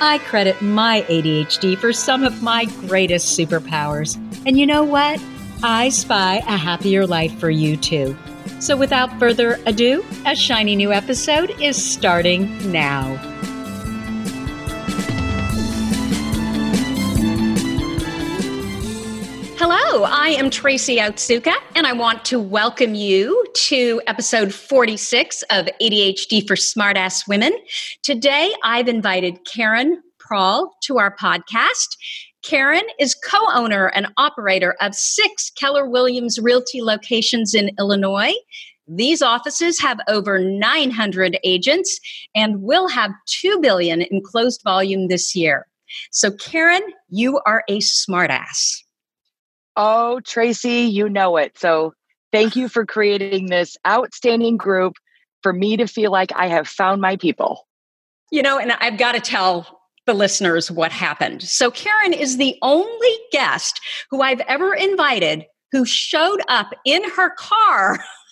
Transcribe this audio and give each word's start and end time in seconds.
I 0.00 0.18
credit 0.18 0.60
my 0.60 1.06
ADHD 1.08 1.78
for 1.78 1.92
some 1.92 2.22
of 2.22 2.42
my 2.42 2.66
greatest 2.86 3.38
superpowers. 3.38 4.16
And 4.46 4.58
you 4.58 4.66
know 4.66 4.84
what? 4.84 5.20
I 5.62 5.88
spy 5.88 6.36
a 6.46 6.56
happier 6.56 7.06
life 7.06 7.36
for 7.38 7.48
you 7.48 7.78
too. 7.78 8.16
So 8.60 8.76
without 8.76 9.18
further 9.18 9.58
ado, 9.64 10.04
a 10.26 10.36
shiny 10.36 10.76
new 10.76 10.92
episode 10.92 11.50
is 11.62 11.82
starting 11.82 12.70
now. 12.70 13.16
I 20.08 20.28
am 20.30 20.50
Tracy 20.50 20.98
Otsuka, 20.98 21.52
and 21.74 21.84
I 21.84 21.92
want 21.92 22.24
to 22.26 22.38
welcome 22.38 22.94
you 22.94 23.44
to 23.54 24.00
episode 24.06 24.54
46 24.54 25.42
of 25.50 25.66
ADHD 25.82 26.46
for 26.46 26.54
Smartass 26.54 27.26
Women. 27.26 27.52
Today, 28.04 28.52
I've 28.62 28.86
invited 28.86 29.44
Karen 29.52 30.00
Prahl 30.20 30.68
to 30.84 30.98
our 30.98 31.16
podcast. 31.16 31.96
Karen 32.44 32.84
is 33.00 33.16
co 33.16 33.38
owner 33.52 33.88
and 33.88 34.06
operator 34.16 34.76
of 34.80 34.94
six 34.94 35.50
Keller 35.50 35.88
Williams 35.88 36.38
Realty 36.38 36.82
locations 36.82 37.52
in 37.52 37.72
Illinois. 37.76 38.34
These 38.86 39.22
offices 39.22 39.80
have 39.80 39.98
over 40.06 40.38
900 40.38 41.36
agents 41.42 41.98
and 42.32 42.62
will 42.62 42.86
have 42.88 43.10
2 43.26 43.58
billion 43.60 44.02
in 44.02 44.22
closed 44.22 44.60
volume 44.62 45.08
this 45.08 45.34
year. 45.34 45.66
So 46.12 46.30
Karen, 46.30 46.82
you 47.08 47.40
are 47.44 47.64
a 47.68 47.78
smartass. 47.80 48.85
Oh, 49.76 50.20
Tracy, 50.20 50.82
you 50.82 51.08
know 51.08 51.36
it. 51.36 51.58
So 51.58 51.92
thank 52.32 52.56
you 52.56 52.68
for 52.68 52.86
creating 52.86 53.46
this 53.46 53.76
outstanding 53.86 54.56
group 54.56 54.94
for 55.42 55.52
me 55.52 55.76
to 55.76 55.86
feel 55.86 56.10
like 56.10 56.32
I 56.34 56.48
have 56.48 56.66
found 56.66 57.00
my 57.00 57.16
people. 57.16 57.66
You 58.32 58.42
know, 58.42 58.58
and 58.58 58.72
I've 58.72 58.98
got 58.98 59.12
to 59.12 59.20
tell 59.20 59.80
the 60.06 60.14
listeners 60.14 60.70
what 60.70 60.92
happened. 60.92 61.42
So, 61.42 61.70
Karen 61.70 62.12
is 62.12 62.36
the 62.36 62.56
only 62.62 63.18
guest 63.32 63.80
who 64.10 64.22
I've 64.22 64.40
ever 64.40 64.74
invited 64.74 65.44
who 65.72 65.84
showed 65.84 66.40
up 66.48 66.70
in 66.84 67.02
her 67.10 67.30
car 67.36 67.98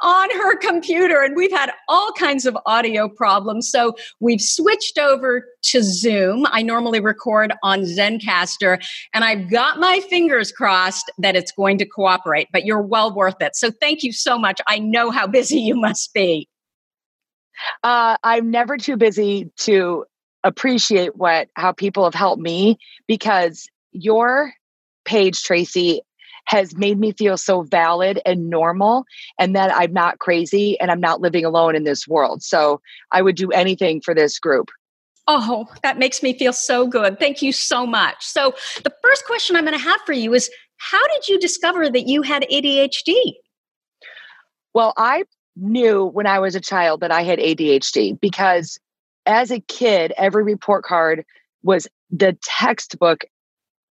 on 0.00 0.30
her 0.30 0.56
computer 0.56 1.20
and 1.20 1.36
we've 1.36 1.52
had 1.52 1.70
all 1.88 2.12
kinds 2.12 2.46
of 2.46 2.56
audio 2.66 3.08
problems. 3.08 3.70
So 3.70 3.94
we've 4.20 4.40
switched 4.40 4.98
over 4.98 5.46
to 5.62 5.82
zoom. 5.82 6.46
I 6.50 6.62
normally 6.62 7.00
record 7.00 7.52
on 7.62 7.80
zencastr 7.80 8.82
and 9.12 9.24
i've 9.24 9.50
got 9.50 9.78
my 9.78 10.00
fingers 10.08 10.52
crossed 10.52 11.10
that 11.18 11.36
it's 11.36 11.52
going 11.52 11.78
to 11.78 11.86
cooperate 11.86 12.48
but 12.52 12.64
you're 12.64 12.82
well 12.82 13.14
worth 13.14 13.40
it. 13.40 13.56
So 13.56 13.70
thank 13.70 14.02
you 14.02 14.12
so 14.12 14.38
much. 14.38 14.60
I 14.66 14.78
know 14.78 15.10
how 15.10 15.26
busy 15.26 15.60
you 15.60 15.76
must 15.76 16.12
be. 16.14 16.48
Uh, 17.82 18.16
i'm 18.22 18.50
never 18.50 18.76
too 18.76 18.96
busy 18.96 19.50
to 19.58 20.04
appreciate 20.44 21.16
what 21.16 21.48
how 21.56 21.72
people 21.72 22.04
have 22.04 22.14
helped 22.14 22.42
me 22.42 22.78
because 23.06 23.68
your 23.92 24.52
page 25.04 25.42
tracy 25.42 26.00
has 26.46 26.76
made 26.76 26.98
me 26.98 27.12
feel 27.12 27.36
so 27.36 27.62
valid 27.62 28.20
and 28.24 28.50
normal 28.50 29.04
and 29.38 29.54
that 29.54 29.72
I'm 29.74 29.92
not 29.92 30.18
crazy 30.18 30.78
and 30.80 30.90
I'm 30.90 31.00
not 31.00 31.20
living 31.20 31.44
alone 31.44 31.76
in 31.76 31.84
this 31.84 32.06
world. 32.08 32.42
So 32.42 32.80
I 33.12 33.22
would 33.22 33.36
do 33.36 33.50
anything 33.50 34.00
for 34.00 34.14
this 34.14 34.38
group. 34.38 34.70
Oh, 35.26 35.66
that 35.82 35.98
makes 35.98 36.22
me 36.22 36.36
feel 36.36 36.52
so 36.52 36.86
good. 36.86 37.20
Thank 37.20 37.40
you 37.40 37.52
so 37.52 37.86
much. 37.86 38.26
So, 38.26 38.52
the 38.82 38.92
first 39.00 39.26
question 39.26 39.54
I'm 39.54 39.64
going 39.64 39.78
to 39.78 39.84
have 39.84 40.00
for 40.04 40.12
you 40.12 40.34
is 40.34 40.50
How 40.78 41.06
did 41.06 41.28
you 41.28 41.38
discover 41.38 41.88
that 41.88 42.08
you 42.08 42.22
had 42.22 42.44
ADHD? 42.50 43.34
Well, 44.74 44.92
I 44.96 45.24
knew 45.54 46.06
when 46.06 46.26
I 46.26 46.40
was 46.40 46.56
a 46.56 46.60
child 46.60 47.00
that 47.00 47.12
I 47.12 47.22
had 47.22 47.38
ADHD 47.38 48.18
because 48.20 48.78
as 49.26 49.50
a 49.50 49.60
kid, 49.60 50.12
every 50.16 50.42
report 50.42 50.84
card 50.84 51.24
was 51.62 51.86
the 52.10 52.36
textbook 52.42 53.24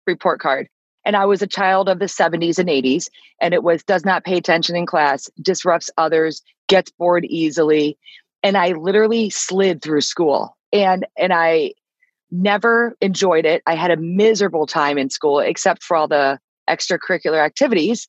report 0.06 0.40
card 0.40 0.68
and 1.06 1.16
I 1.16 1.26
was 1.26 1.42
a 1.42 1.48
child 1.48 1.90
of 1.90 2.00
the 2.00 2.06
70s 2.06 2.60
and 2.60 2.70
80s, 2.70 3.10
and 3.42 3.54
it 3.54 3.64
was 3.64 3.84
does 3.84 4.06
not 4.06 4.24
pay 4.24 4.38
attention 4.38 4.76
in 4.76 4.86
class, 4.86 5.30
disrupts 5.42 5.90
others, 5.98 6.42
gets 6.68 6.92
bored 6.92 7.26
easily. 7.26 7.98
And 8.44 8.58
I 8.58 8.74
literally 8.74 9.30
slid 9.30 9.82
through 9.82 10.02
school. 10.02 10.56
And 10.72 11.06
and 11.18 11.34
I 11.34 11.74
never 12.32 12.96
enjoyed 13.02 13.46
it. 13.46 13.64
I 13.66 13.76
had 13.76 13.92
a 13.92 13.98
miserable 13.98 14.68
time 14.68 14.98
in 14.98 15.10
school, 15.10 15.40
except 15.40 15.84
for 15.84 15.98
all 15.98 16.08
the 16.08 16.40
extracurricular 16.70 17.44
activities, 17.44 18.08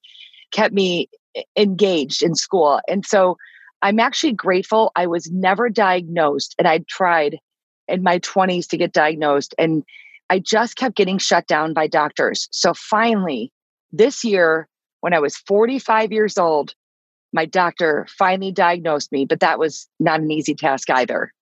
kept 0.53 0.75
me 0.75 1.09
engaged 1.57 2.23
in 2.23 2.35
school. 2.35 2.81
And 2.89 3.07
so 3.07 3.37
I'm 3.83 3.99
actually 3.99 4.33
grateful 4.33 4.93
I 4.95 5.07
was 5.07 5.31
never 5.31 5.69
diagnosed 5.71 6.55
and 6.59 6.69
I 6.69 6.81
tried 6.89 7.39
in 7.89 8.03
my 8.03 8.19
20s 8.19 8.69
to 8.69 8.77
get 8.77 8.93
diagnosed 8.93 9.55
and 9.59 9.85
I 10.31 10.39
just 10.39 10.77
kept 10.77 10.97
getting 10.97 11.19
shut 11.19 11.47
down 11.49 11.75
by 11.75 11.89
doctors. 11.89 12.49
So 12.53 12.73
finally, 12.73 13.53
this 13.93 14.25
year, 14.25 14.69
when 15.01 15.13
I 15.13 15.19
was 15.19 15.37
45 15.37 16.13
years 16.13 16.39
old, 16.39 16.75
my 17.33 17.45
doctor 17.45 18.07
finally 18.17 18.53
diagnosed 18.53 19.13
me, 19.13 19.25
but 19.25 19.41
that 19.41 19.59
was 19.59 19.89
not 19.99 20.21
an 20.21 20.31
easy 20.31 20.55
task 20.55 20.89
either. 20.89 21.33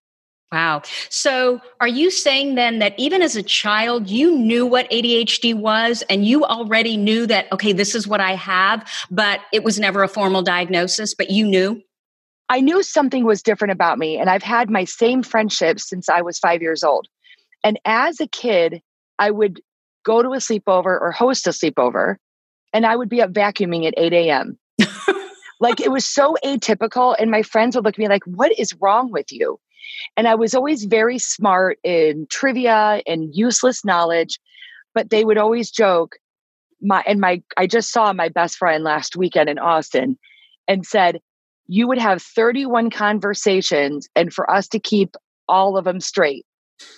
Wow. 0.50 0.80
So, 1.10 1.60
are 1.78 1.88
you 1.88 2.10
saying 2.10 2.54
then 2.54 2.78
that 2.78 2.94
even 2.96 3.20
as 3.20 3.36
a 3.36 3.42
child, 3.42 4.08
you 4.08 4.34
knew 4.34 4.64
what 4.64 4.90
ADHD 4.90 5.54
was 5.54 6.02
and 6.08 6.26
you 6.26 6.42
already 6.44 6.96
knew 6.96 7.26
that, 7.26 7.52
okay, 7.52 7.74
this 7.74 7.94
is 7.94 8.08
what 8.08 8.20
I 8.20 8.34
have, 8.34 8.90
but 9.10 9.40
it 9.52 9.62
was 9.62 9.78
never 9.78 10.02
a 10.02 10.08
formal 10.08 10.40
diagnosis, 10.40 11.14
but 11.14 11.30
you 11.30 11.46
knew? 11.46 11.82
I 12.48 12.62
knew 12.62 12.82
something 12.82 13.26
was 13.26 13.42
different 13.42 13.72
about 13.72 13.98
me, 13.98 14.16
and 14.16 14.30
I've 14.30 14.42
had 14.42 14.70
my 14.70 14.84
same 14.84 15.22
friendships 15.22 15.86
since 15.86 16.08
I 16.08 16.22
was 16.22 16.38
five 16.38 16.62
years 16.62 16.82
old. 16.82 17.06
And 17.64 17.78
as 17.84 18.20
a 18.20 18.26
kid, 18.26 18.82
I 19.18 19.30
would 19.30 19.60
go 20.04 20.22
to 20.22 20.30
a 20.30 20.38
sleepover 20.38 21.00
or 21.00 21.12
host 21.12 21.46
a 21.46 21.50
sleepover, 21.50 22.16
and 22.72 22.86
I 22.86 22.96
would 22.96 23.08
be 23.08 23.20
up 23.20 23.32
vacuuming 23.32 23.86
at 23.86 23.94
8 23.96 24.12
a.m. 24.12 24.58
like 25.60 25.80
it 25.80 25.90
was 25.90 26.06
so 26.06 26.36
atypical. 26.44 27.16
And 27.18 27.30
my 27.30 27.42
friends 27.42 27.74
would 27.74 27.84
look 27.84 27.94
at 27.94 27.98
me 27.98 28.08
like, 28.08 28.24
What 28.24 28.58
is 28.58 28.74
wrong 28.80 29.10
with 29.10 29.30
you? 29.30 29.58
And 30.16 30.28
I 30.28 30.34
was 30.34 30.54
always 30.54 30.84
very 30.84 31.18
smart 31.18 31.78
in 31.82 32.26
trivia 32.30 33.02
and 33.06 33.34
useless 33.34 33.84
knowledge, 33.84 34.38
but 34.94 35.10
they 35.10 35.24
would 35.24 35.38
always 35.38 35.70
joke. 35.70 36.16
My 36.80 37.02
and 37.06 37.20
my 37.20 37.42
I 37.56 37.66
just 37.66 37.90
saw 37.90 38.12
my 38.12 38.28
best 38.28 38.56
friend 38.56 38.84
last 38.84 39.16
weekend 39.16 39.48
in 39.48 39.58
Austin 39.58 40.16
and 40.68 40.86
said, 40.86 41.20
You 41.66 41.88
would 41.88 41.98
have 41.98 42.22
31 42.22 42.90
conversations, 42.90 44.08
and 44.14 44.32
for 44.32 44.48
us 44.48 44.68
to 44.68 44.78
keep 44.78 45.16
all 45.48 45.76
of 45.76 45.86
them 45.86 45.98
straight 46.00 46.46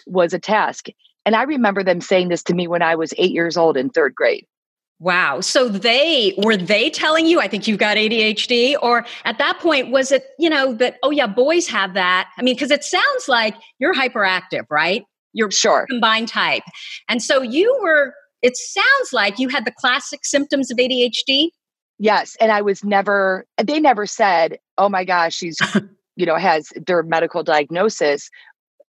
was 0.07 0.33
a 0.33 0.39
task. 0.39 0.87
And 1.27 1.37
I 1.37 1.43
remember 1.43 1.83
them 1.83 2.01
saying 2.01 2.29
this 2.29 2.43
to 2.45 2.55
me 2.55 2.67
when 2.67 2.83
I 2.83 2.95
was 2.95 3.13
eight 3.19 3.33
years 3.33 3.57
old 3.57 3.77
in 3.77 3.91
third 3.91 4.15
grade. 4.15 4.47
Wow. 5.01 5.41
So 5.41 5.69
they 5.69 6.35
were 6.37 6.59
they 6.59 6.91
telling 6.91 7.27
you, 7.27 7.41
I 7.41 7.49
think 7.49 7.67
you've 7.67 7.79
got 7.79 7.97
ADHD? 7.97 8.77
Or 8.81 9.07
at 9.25 9.39
that 9.39 9.59
point, 9.59 9.91
was 9.91 10.13
it, 10.13 10.27
you 10.39 10.51
know, 10.51 10.75
that, 10.75 10.99
oh 11.03 11.11
yeah, 11.11 11.27
boys 11.27 11.67
have 11.69 11.95
that? 11.95 12.29
I 12.37 12.43
mean, 12.43 12.55
because 12.55 12.71
it 12.71 12.85
sounds 12.85 13.27
like 13.27 13.55
you're 13.79 13.95
hyperactive, 13.95 14.65
right? 14.71 15.05
You're 15.33 15.51
sure 15.51 15.87
combined 15.89 16.29
type. 16.29 16.65
And 17.09 17.23
so 17.23 17.41
you 17.41 17.79
were, 17.81 18.13
it 18.43 18.59
sounds 18.59 19.13
like 19.13 19.39
you 19.39 19.49
had 19.49 19.65
the 19.65 19.73
classic 19.73 20.21
symptoms 20.25 20.71
of 20.71 20.77
ADHD. 20.77 21.49
Yes. 21.99 22.37
And 22.39 22.53
I 22.53 22.61
was 22.61 22.85
never, 22.85 23.47
they 23.63 23.81
never 23.81 24.05
said, 24.05 24.59
oh 24.77 24.91
my 24.91 25.05
gosh, 25.05 25.35
she's, 25.35 25.59
you 26.17 26.27
know, 26.27 26.37
has 26.37 26.73
their 26.87 27.03
medical 27.03 27.43
diagnosis. 27.43 28.29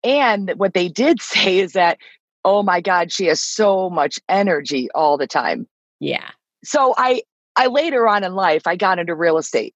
And 0.02 0.52
what 0.56 0.75
they 0.75 0.88
did 0.88 1.20
say 1.23 1.58
is 1.58 1.73
that 1.73 1.99
oh 2.44 2.62
my 2.62 2.81
God, 2.81 3.12
she 3.12 3.26
has 3.26 3.41
so 3.41 3.91
much 3.91 4.19
energy 4.29 4.88
all 4.94 5.19
the 5.19 5.26
time. 5.26 5.67
Yeah. 5.99 6.31
So 6.64 6.94
I 6.97 7.23
I 7.56 7.67
later 7.67 8.08
on 8.08 8.25
in 8.25 8.35
life 8.35 8.67
I 8.67 8.76
got 8.76 8.99
into 8.99 9.14
real 9.14 9.38
estate 9.38 9.75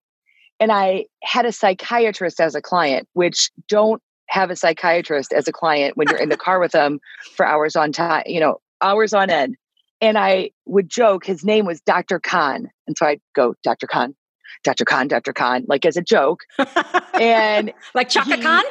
and 0.61 0.73
I 0.73 1.07
had 1.23 1.45
a 1.45 1.53
psychiatrist 1.53 2.41
as 2.41 2.55
a 2.55 2.63
client, 2.63 3.09
which 3.13 3.51
don't 3.69 4.03
have 4.29 4.51
a 4.51 4.57
psychiatrist 4.57 5.33
as 5.33 5.47
a 5.47 5.53
client 5.53 5.97
when 5.97 6.09
you're 6.09 6.19
in 6.19 6.29
the 6.29 6.37
car 6.37 6.59
with 6.59 6.73
them 6.73 7.01
for 7.37 7.45
hours 7.45 7.77
on 7.77 7.93
time, 7.93 8.23
you 8.27 8.41
know, 8.41 8.61
hours 8.81 9.13
on 9.13 9.31
end. 9.31 9.57
And 10.01 10.19
I 10.19 10.51
would 10.67 10.89
joke 10.89 11.25
his 11.25 11.45
name 11.45 11.67
was 11.67 11.81
Dr. 11.81 12.19
Khan. 12.19 12.71
And 12.87 12.97
so 12.97 13.07
I'd 13.07 13.21
go, 13.35 13.55
Dr. 13.63 13.87
Khan, 13.87 14.15
Dr. 14.63 14.85
Khan, 14.85 15.09
Dr. 15.09 15.33
Khan, 15.33 15.65
like 15.69 15.85
as 15.85 15.97
a 15.97 16.03
joke. 16.03 16.41
and 17.15 17.73
like 17.95 18.09
Chaka 18.09 18.37
he, 18.37 18.43
Khan? 18.43 18.65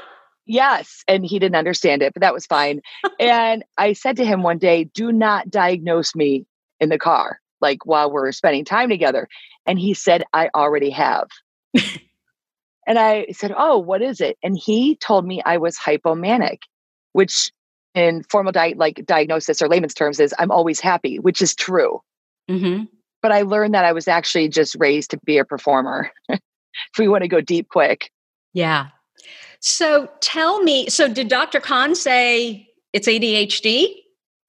Yes. 0.46 1.04
And 1.08 1.26
he 1.26 1.40
didn't 1.40 1.56
understand 1.56 2.02
it, 2.02 2.14
but 2.14 2.22
that 2.22 2.34
was 2.34 2.46
fine. 2.46 2.82
and 3.20 3.64
I 3.78 3.94
said 3.94 4.18
to 4.18 4.26
him 4.26 4.44
one 4.44 4.58
day, 4.58 4.86
do 4.86 5.12
not 5.12 5.50
diagnose 5.50 6.16
me 6.16 6.46
in 6.80 6.90
the 6.90 7.00
car, 7.00 7.40
like 7.62 7.86
while 7.86 8.12
we're 8.12 8.32
spending 8.32 8.66
time 8.66 8.90
together. 8.90 9.28
And 9.66 9.80
he 9.80 9.94
said, 9.94 10.24
I 10.34 10.50
already 10.54 10.90
have. 10.90 11.28
and 12.86 13.00
I 13.00 13.28
said, 13.32 13.54
Oh, 13.58 13.78
what 13.78 14.02
is 14.02 14.20
it? 14.20 14.38
And 14.44 14.58
he 14.58 14.96
told 14.98 15.26
me 15.26 15.42
I 15.46 15.58
was 15.58 15.78
hypomanic, 15.78 16.60
which 17.14 17.52
in 17.96 18.24
formal 18.30 18.52
di- 18.52 18.76
like 18.76 19.06
diagnosis 19.06 19.62
or 19.62 19.70
layman's 19.70 19.94
terms 19.94 20.20
is 20.20 20.34
I'm 20.38 20.52
always 20.52 20.80
happy, 20.80 21.20
which 21.20 21.42
is 21.42 21.56
true. 21.56 22.02
Mm-hmm. 22.50 22.86
But 23.22 23.32
I 23.32 23.44
learned 23.44 23.74
that 23.76 23.86
I 23.86 23.94
was 23.94 24.08
actually 24.10 24.50
just 24.50 24.76
raised 24.78 25.12
to 25.12 25.20
be 25.24 25.38
a 25.38 25.46
performer. 25.46 26.12
if 26.30 26.42
we 27.00 27.08
want 27.08 27.22
to 27.22 27.30
go 27.30 27.40
deep 27.40 27.70
quick. 27.70 28.12
Yeah. 28.54 28.88
So 29.66 30.10
tell 30.20 30.62
me, 30.62 30.90
so 30.90 31.08
did 31.08 31.30
Dr. 31.30 31.62
Khan 31.62 31.96
say 31.96 32.68
it's 32.92 33.08
ADHD? 33.08 33.96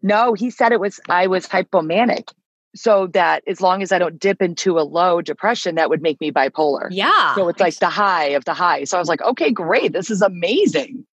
No, 0.03 0.35
he 0.35 0.51
said 0.51 0.73
it 0.73 0.81
was 0.81 0.99
I 1.09 1.29
was 1.29 1.47
hypomanic. 1.47 2.33
So 2.75 3.07
that 3.09 3.45
as 3.47 3.61
long 3.61 3.81
as 3.81 3.93
I 3.93 4.01
don't 4.01 4.19
dip 4.19 4.43
into 4.43 4.77
a 4.77 4.83
low 4.83 5.23
depression, 5.23 5.77
that 5.77 5.89
would 5.89 6.03
make 6.03 6.21
me 6.21 6.33
bipolar. 6.33 6.89
Yeah. 6.91 7.33
So 7.37 7.49
it's 7.49 7.61
like 7.61 7.79
the 7.79 7.89
high 7.89 8.31
of 8.31 8.45
the 8.45 8.55
high. 8.55 8.83
So 8.83 8.97
I 8.97 9.01
was 9.01 9.09
like, 9.09 9.23
okay, 9.23 9.53
great. 9.53 9.93
This 9.93 10.11
is 10.11 10.21
amazing. 10.21 11.07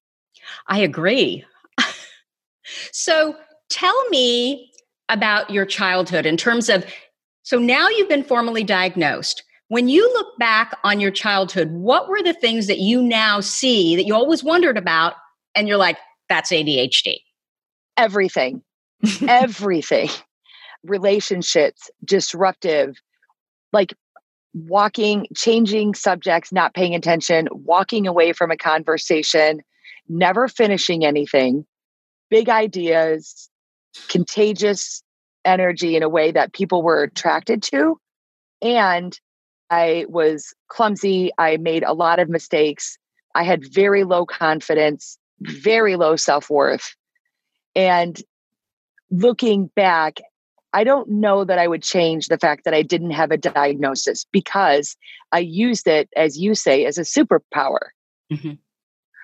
I 0.66 0.80
agree. 0.80 1.46
so 2.92 3.36
tell 3.70 4.10
me 4.10 4.72
about 5.10 5.52
your 5.52 5.68
childhood 5.68 6.26
in 6.26 6.38
terms 6.38 6.70
of 6.70 6.84
so 7.44 7.60
now 7.60 7.88
you've 7.88 8.10
been 8.10 8.24
formally 8.24 8.64
diagnosed. 8.64 9.44
When 9.72 9.88
you 9.88 10.12
look 10.12 10.38
back 10.38 10.78
on 10.84 11.00
your 11.00 11.12
childhood, 11.12 11.72
what 11.72 12.10
were 12.10 12.22
the 12.22 12.34
things 12.34 12.68
that 12.68 12.80
you 12.80 13.02
now 13.02 13.40
see 13.40 13.96
that 13.96 14.06
you 14.06 14.14
always 14.14 14.44
wondered 14.44 14.78
about 14.78 15.14
and 15.56 15.66
you're 15.66 15.78
like, 15.78 15.98
that's 16.28 16.52
ADHD? 16.52 17.20
Everything. 17.96 18.64
Everything. 19.30 20.10
Relationships, 20.84 21.90
disruptive, 22.04 22.98
like 23.72 23.94
walking, 24.54 25.28
changing 25.38 25.96
subjects, 25.96 26.52
not 26.52 26.74
paying 26.74 26.94
attention, 26.94 27.48
walking 27.54 28.08
away 28.08 28.34
from 28.34 28.52
a 28.52 28.58
conversation, 28.58 29.62
never 30.10 30.50
finishing 30.50 31.06
anything, 31.06 31.66
big 32.30 32.50
ideas, 32.50 33.50
contagious 34.10 35.02
energy 35.46 35.96
in 35.96 36.04
a 36.04 36.10
way 36.10 36.30
that 36.30 36.52
people 36.52 36.84
were 36.84 37.04
attracted 37.04 37.64
to, 37.64 37.98
and 38.62 39.18
I 39.72 40.06
was 40.10 40.54
clumsy. 40.68 41.32
I 41.38 41.58
made 41.58 41.84
a 41.84 41.94
lot 41.94 42.20
of 42.20 42.30
mistakes. 42.30 42.98
I 43.34 43.44
had 43.44 43.66
very 43.74 44.04
low 44.04 44.26
confidence, 44.26 45.18
very 45.40 45.96
low 45.96 46.18
self 46.18 46.50
worth. 46.50 46.94
And 47.76 48.22
looking 49.10 49.68
back, 49.68 50.20
I 50.74 50.84
don't 50.84 51.10
know 51.10 51.44
that 51.46 51.58
I 51.58 51.68
would 51.68 51.84
change 51.84 52.28
the 52.28 52.38
fact 52.38 52.66
that 52.66 52.74
I 52.74 52.82
didn't 52.82 53.12
have 53.12 53.32
a 53.32 53.38
diagnosis 53.38 54.26
because 54.32 54.96
I 55.32 55.40
used 55.40 55.88
it, 55.88 56.10
as 56.16 56.38
you 56.38 56.54
say, 56.54 56.86
as 56.86 56.98
a 56.98 57.02
superpower. 57.02 57.90
Mm-hmm. 58.32 58.54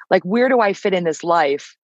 Like, 0.10 0.24
where 0.24 0.50
do 0.50 0.62
I 0.62 0.74
fit 0.74 0.94
in 0.94 1.04
this 1.04 1.24
life 1.24 1.76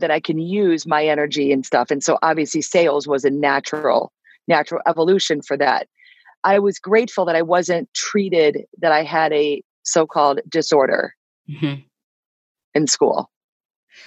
that 0.00 0.10
I 0.10 0.20
can 0.20 0.38
use 0.38 0.86
my 0.86 1.06
energy 1.06 1.52
and 1.52 1.64
stuff? 1.64 1.90
And 1.90 2.02
so, 2.02 2.18
obviously, 2.22 2.62
sales 2.62 3.06
was 3.06 3.24
a 3.24 3.30
natural, 3.30 4.12
natural 4.48 4.80
evolution 4.86 5.42
for 5.42 5.56
that. 5.58 5.88
I 6.46 6.60
was 6.60 6.78
grateful 6.78 7.24
that 7.24 7.34
I 7.34 7.42
wasn't 7.42 7.92
treated 7.92 8.64
that 8.78 8.92
I 8.92 9.02
had 9.02 9.32
a 9.32 9.62
so-called 9.82 10.40
disorder 10.48 11.12
mm-hmm. 11.50 11.80
in 12.74 12.86
school. 12.86 13.30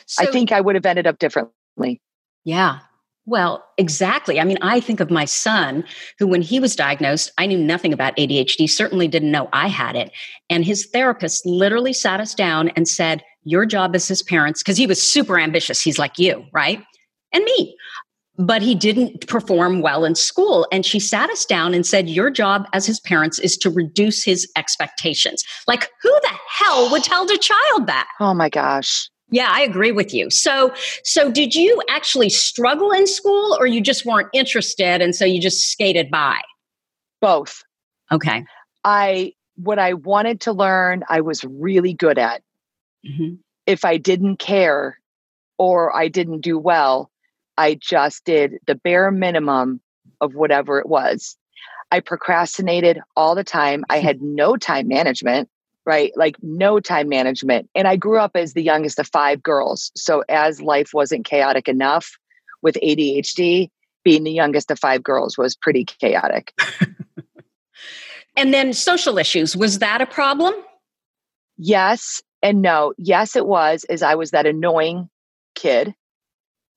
So, 0.06 0.24
I 0.24 0.32
think 0.32 0.54
I 0.54 0.62
would 0.62 0.76
have 0.76 0.86
ended 0.86 1.06
up 1.06 1.20
differently. 1.20 2.02
Yeah. 2.46 2.80
Well, 3.26 3.64
exactly. 3.78 4.40
I 4.40 4.46
mean, 4.46 4.58
I 4.62 4.80
think 4.80 5.02
of 5.02 5.12
my 5.12 5.26
son, 5.26 5.84
who, 6.18 6.28
when 6.28 6.42
he 6.42 6.62
was 6.62 6.78
diagnosed, 6.78 7.32
I 7.38 7.46
knew 7.46 7.58
nothing 7.60 7.92
about 7.92 8.16
ADHD, 8.16 8.70
certainly 8.70 9.10
didn't 9.10 9.32
know 9.32 9.50
I 9.52 9.68
had 9.68 9.98
it. 9.98 10.12
And 10.50 10.64
his 10.64 10.88
therapist 10.88 11.46
literally 11.46 11.94
sat 11.94 12.22
us 12.22 12.34
down 12.34 12.70
and 12.70 12.88
said, 12.88 13.22
Your 13.44 13.66
job 13.66 13.96
as 13.96 14.08
his 14.08 14.24
parents, 14.24 14.64
because 14.64 14.78
he 14.78 14.88
was 14.88 15.02
super 15.02 15.38
ambitious. 15.38 15.82
He's 15.82 16.00
like 16.00 16.18
you, 16.18 16.46
right? 16.54 16.82
And 17.34 17.44
me 17.44 17.76
but 18.40 18.62
he 18.62 18.74
didn't 18.74 19.28
perform 19.28 19.82
well 19.82 20.06
in 20.06 20.16
school. 20.16 20.66
And 20.72 20.86
she 20.86 21.00
sat 21.00 21.30
us 21.30 21.46
down 21.46 21.74
and 21.74 21.86
said, 21.86 22.10
Your 22.10 22.32
job 22.32 22.66
as 22.74 22.86
his 22.86 23.00
parents 23.02 23.38
is 23.38 23.58
to 23.58 23.70
reduce 23.70 24.24
his 24.24 24.50
expectations. 24.56 25.44
Like, 25.68 25.90
who 26.02 26.10
the 26.10 26.34
hell 26.48 26.90
would 26.90 27.04
tell 27.04 27.26
the 27.26 27.38
child 27.38 27.88
that? 27.88 28.08
Oh 28.20 28.34
my 28.34 28.50
gosh. 28.50 29.10
Yeah, 29.30 29.50
I 29.52 29.62
agree 29.62 29.92
with 29.92 30.14
you. 30.14 30.32
So, 30.32 30.74
so 31.04 31.30
did 31.32 31.54
you 31.54 31.80
actually 31.90 32.30
struggle 32.30 32.92
in 32.92 33.06
school 33.06 33.56
or 33.60 33.68
you 33.68 33.82
just 33.82 34.06
weren't 34.06 34.30
interested 34.34 35.02
and 35.02 35.14
so 35.14 35.26
you 35.26 35.40
just 35.40 35.70
skated 35.70 36.10
by? 36.10 36.40
Both. 37.22 37.64
Okay. 38.12 38.44
I 38.86 39.34
what 39.58 39.78
I 39.78 39.94
wanted 39.94 40.40
to 40.42 40.54
learn, 40.54 41.04
I 41.10 41.20
was 41.20 41.44
really 41.44 41.94
good 41.94 42.18
at. 42.18 42.42
Mm-hmm. 43.06 43.36
If 43.68 43.84
I 43.84 43.98
didn't 43.98 44.38
care 44.38 44.98
or 45.58 45.96
I 45.96 46.08
didn't 46.08 46.40
do 46.40 46.58
well, 46.58 47.12
I 47.60 47.76
just 47.76 48.24
did 48.24 48.54
the 48.68 48.76
bare 48.76 49.12
minimum 49.12 49.82
of 50.22 50.34
whatever 50.34 50.80
it 50.80 50.88
was. 50.88 51.36
I 51.92 52.00
procrastinated 52.00 53.02
all 53.18 53.36
the 53.36 53.44
time. 53.44 53.84
I 53.90 54.00
had 54.00 54.22
no 54.22 54.56
time 54.56 54.88
management, 54.88 55.50
right? 55.86 56.14
Like 56.16 56.38
no 56.42 56.80
time 56.80 57.10
management. 57.10 57.70
And 57.76 57.86
I 57.86 57.98
grew 57.98 58.18
up 58.18 58.32
as 58.36 58.54
the 58.54 58.64
youngest 58.64 58.98
of 58.98 59.08
five 59.08 59.44
girls. 59.44 59.92
So 59.94 60.24
as 60.30 60.62
life 60.62 60.92
wasn't 60.94 61.26
chaotic 61.26 61.68
enough 61.68 62.18
with 62.62 62.78
ADHD, 62.82 63.70
being 64.06 64.24
the 64.24 64.32
youngest 64.32 64.72
of 64.72 64.80
five 64.80 65.04
girls 65.04 65.38
was 65.38 65.58
pretty 65.58 65.84
chaotic. 65.84 66.54
and 68.38 68.54
then 68.54 68.72
social 68.72 69.18
issues, 69.18 69.58
was 69.58 69.80
that 69.80 70.00
a 70.00 70.06
problem? 70.06 70.54
Yes 71.58 72.22
and 72.42 72.62
no. 72.62 72.94
Yes, 72.98 73.36
it 73.36 73.46
was, 73.46 73.84
as 73.90 74.02
I 74.02 74.16
was 74.16 74.32
that 74.32 74.46
annoying 74.46 75.10
kid 75.56 75.94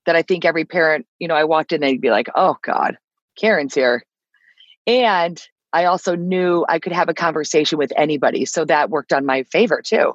that 0.07 0.17
I 0.17 0.23
think 0.23 0.45
every 0.45 0.65
parent, 0.65 1.07
you 1.19 1.29
know, 1.29 1.35
I 1.35 1.45
walked 1.45 1.73
in 1.73 1.81
they'd 1.81 2.01
be 2.01 2.11
like, 2.11 2.29
oh 2.35 2.57
God, 2.63 2.97
Karen's 3.39 3.75
here. 3.75 4.05
And 4.87 5.41
I 5.73 5.85
also 5.85 6.17
knew 6.17 6.67
I 6.69 6.79
could 6.79 6.93
have 6.93 7.09
a 7.09 7.15
conversation 7.15 7.79
with 7.79 7.93
anybody. 7.97 8.45
So 8.45 8.65
that 8.65 8.91
worked 8.91 9.13
on 9.13 9.25
my 9.25 9.45
favor 9.45 9.81
too. 9.85 10.15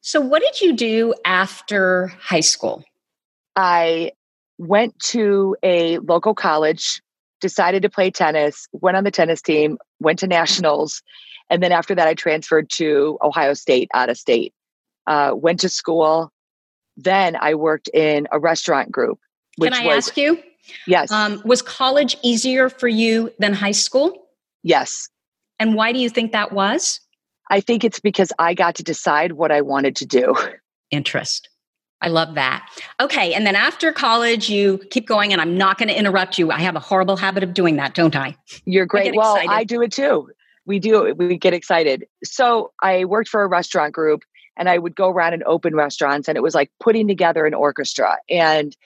So, 0.00 0.20
what 0.20 0.42
did 0.42 0.60
you 0.60 0.74
do 0.74 1.14
after 1.24 2.08
high 2.18 2.40
school? 2.40 2.84
I 3.56 4.12
went 4.58 4.98
to 5.00 5.56
a 5.62 5.98
local 5.98 6.34
college, 6.34 7.02
decided 7.40 7.82
to 7.82 7.88
play 7.88 8.10
tennis, 8.10 8.66
went 8.72 8.96
on 8.96 9.04
the 9.04 9.10
tennis 9.10 9.42
team, 9.42 9.78
went 10.00 10.18
to 10.20 10.26
nationals. 10.26 11.02
And 11.50 11.62
then 11.62 11.72
after 11.72 11.94
that, 11.94 12.06
I 12.06 12.14
transferred 12.14 12.70
to 12.70 13.18
Ohio 13.22 13.54
State 13.54 13.90
out 13.94 14.10
of 14.10 14.16
state. 14.16 14.52
Uh, 15.06 15.32
went 15.34 15.60
to 15.60 15.68
school, 15.68 16.30
then 16.98 17.36
I 17.36 17.54
worked 17.54 17.88
in 17.94 18.26
a 18.32 18.38
restaurant 18.38 18.90
group. 18.92 19.20
Can 19.60 19.72
I 19.72 19.86
was, 19.86 20.08
ask 20.08 20.16
you? 20.16 20.42
Yes. 20.86 21.10
Um, 21.10 21.40
was 21.44 21.62
college 21.62 22.16
easier 22.22 22.68
for 22.68 22.88
you 22.88 23.32
than 23.38 23.54
high 23.54 23.72
school? 23.72 24.28
Yes. 24.62 25.08
And 25.58 25.74
why 25.74 25.92
do 25.92 25.98
you 25.98 26.10
think 26.10 26.32
that 26.32 26.52
was? 26.52 27.00
I 27.50 27.60
think 27.60 27.84
it's 27.84 28.00
because 28.00 28.32
I 28.38 28.52
got 28.52 28.74
to 28.76 28.82
decide 28.82 29.32
what 29.32 29.50
I 29.50 29.62
wanted 29.62 29.96
to 29.96 30.06
do. 30.06 30.34
Interest. 30.90 31.48
I 32.00 32.08
love 32.08 32.34
that. 32.34 32.68
Okay. 33.00 33.32
And 33.34 33.46
then 33.46 33.56
after 33.56 33.92
college, 33.92 34.48
you 34.48 34.78
keep 34.90 35.06
going, 35.06 35.32
and 35.32 35.40
I'm 35.40 35.56
not 35.56 35.78
going 35.78 35.88
to 35.88 35.98
interrupt 35.98 36.38
you. 36.38 36.50
I 36.50 36.60
have 36.60 36.76
a 36.76 36.80
horrible 36.80 37.16
habit 37.16 37.42
of 37.42 37.54
doing 37.54 37.76
that, 37.76 37.94
don't 37.94 38.14
I? 38.14 38.36
You're 38.64 38.86
great. 38.86 39.14
I 39.14 39.16
well, 39.16 39.36
excited. 39.36 39.52
I 39.52 39.64
do 39.64 39.82
it 39.82 39.92
too. 39.92 40.30
We 40.64 40.78
do. 40.78 41.14
We 41.16 41.36
get 41.38 41.54
excited. 41.54 42.04
So 42.22 42.72
I 42.82 43.04
worked 43.04 43.28
for 43.28 43.42
a 43.42 43.48
restaurant 43.48 43.94
group 43.94 44.22
and 44.58 44.68
I 44.68 44.78
would 44.78 44.94
go 44.94 45.08
around 45.08 45.32
and 45.32 45.42
open 45.44 45.74
restaurants 45.74 46.28
and 46.28 46.36
it 46.36 46.42
was 46.42 46.54
like 46.54 46.70
putting 46.80 47.08
together 47.08 47.46
an 47.46 47.54
orchestra 47.54 48.18
and 48.28 48.76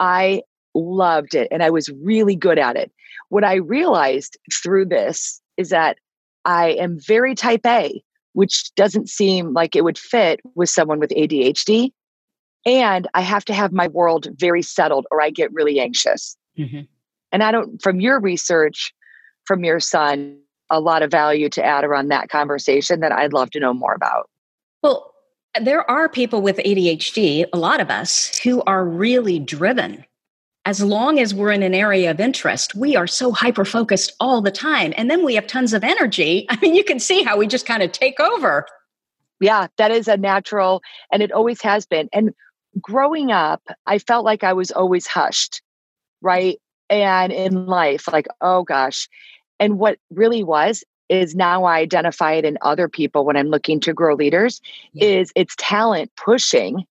I 0.00 0.42
loved 0.74 1.34
it 1.34 1.48
and 1.50 1.62
I 1.62 1.70
was 1.70 1.90
really 2.02 2.36
good 2.36 2.58
at 2.58 2.76
it. 2.76 2.92
What 3.28 3.44
I 3.44 3.56
realized 3.56 4.38
through 4.62 4.86
this 4.86 5.40
is 5.56 5.70
that 5.70 5.98
I 6.44 6.70
am 6.70 6.98
very 6.98 7.34
type 7.34 7.66
A, 7.66 8.02
which 8.34 8.72
doesn't 8.76 9.08
seem 9.08 9.52
like 9.52 9.74
it 9.74 9.84
would 9.84 9.98
fit 9.98 10.40
with 10.54 10.68
someone 10.70 11.00
with 11.00 11.10
ADHD. 11.10 11.90
And 12.64 13.08
I 13.14 13.20
have 13.20 13.44
to 13.46 13.54
have 13.54 13.72
my 13.72 13.88
world 13.88 14.28
very 14.36 14.62
settled 14.62 15.06
or 15.10 15.20
I 15.20 15.30
get 15.30 15.52
really 15.52 15.80
anxious. 15.80 16.36
Mm-hmm. 16.58 16.82
And 17.32 17.42
I 17.42 17.50
don't, 17.50 17.82
from 17.82 18.00
your 18.00 18.20
research, 18.20 18.94
from 19.44 19.64
your 19.64 19.80
son, 19.80 20.38
a 20.70 20.80
lot 20.80 21.02
of 21.02 21.10
value 21.10 21.48
to 21.50 21.64
add 21.64 21.84
around 21.84 22.08
that 22.08 22.28
conversation 22.28 23.00
that 23.00 23.12
I'd 23.12 23.32
love 23.32 23.50
to 23.50 23.60
know 23.60 23.72
more 23.72 23.94
about. 23.94 24.28
Well, 24.82 25.12
there 25.62 25.88
are 25.90 26.08
people 26.08 26.42
with 26.42 26.58
ADHD, 26.58 27.46
a 27.52 27.58
lot 27.58 27.80
of 27.80 27.90
us, 27.90 28.38
who 28.38 28.62
are 28.62 28.84
really 28.84 29.38
driven. 29.38 30.04
As 30.64 30.82
long 30.82 31.20
as 31.20 31.34
we're 31.34 31.52
in 31.52 31.62
an 31.62 31.74
area 31.74 32.10
of 32.10 32.20
interest, 32.20 32.74
we 32.74 32.96
are 32.96 33.06
so 33.06 33.30
hyper 33.32 33.64
focused 33.64 34.14
all 34.18 34.42
the 34.42 34.50
time. 34.50 34.92
And 34.96 35.10
then 35.10 35.24
we 35.24 35.34
have 35.36 35.46
tons 35.46 35.72
of 35.72 35.84
energy. 35.84 36.46
I 36.50 36.58
mean, 36.60 36.74
you 36.74 36.84
can 36.84 36.98
see 36.98 37.22
how 37.22 37.36
we 37.36 37.46
just 37.46 37.66
kind 37.66 37.82
of 37.82 37.92
take 37.92 38.18
over. 38.18 38.66
Yeah, 39.40 39.68
that 39.76 39.90
is 39.90 40.08
a 40.08 40.16
natural, 40.16 40.82
and 41.12 41.22
it 41.22 41.30
always 41.30 41.60
has 41.62 41.86
been. 41.86 42.08
And 42.12 42.34
growing 42.80 43.32
up, 43.32 43.62
I 43.86 43.98
felt 43.98 44.24
like 44.24 44.42
I 44.42 44.54
was 44.54 44.70
always 44.70 45.06
hushed, 45.06 45.60
right? 46.22 46.58
And 46.88 47.32
in 47.32 47.66
life, 47.66 48.08
like, 48.10 48.26
oh 48.40 48.62
gosh. 48.62 49.08
And 49.60 49.78
what 49.78 49.98
really 50.10 50.42
was 50.42 50.84
is 51.08 51.34
now 51.34 51.64
I 51.64 51.78
identify 51.78 52.32
it 52.32 52.44
in 52.44 52.58
other 52.62 52.88
people 52.88 53.24
when 53.24 53.36
I'm 53.36 53.48
looking 53.48 53.80
to 53.80 53.92
grow 53.92 54.14
leaders 54.14 54.60
yeah. 54.92 55.06
is 55.06 55.32
it's 55.34 55.54
talent 55.58 56.10
pushing 56.16 56.84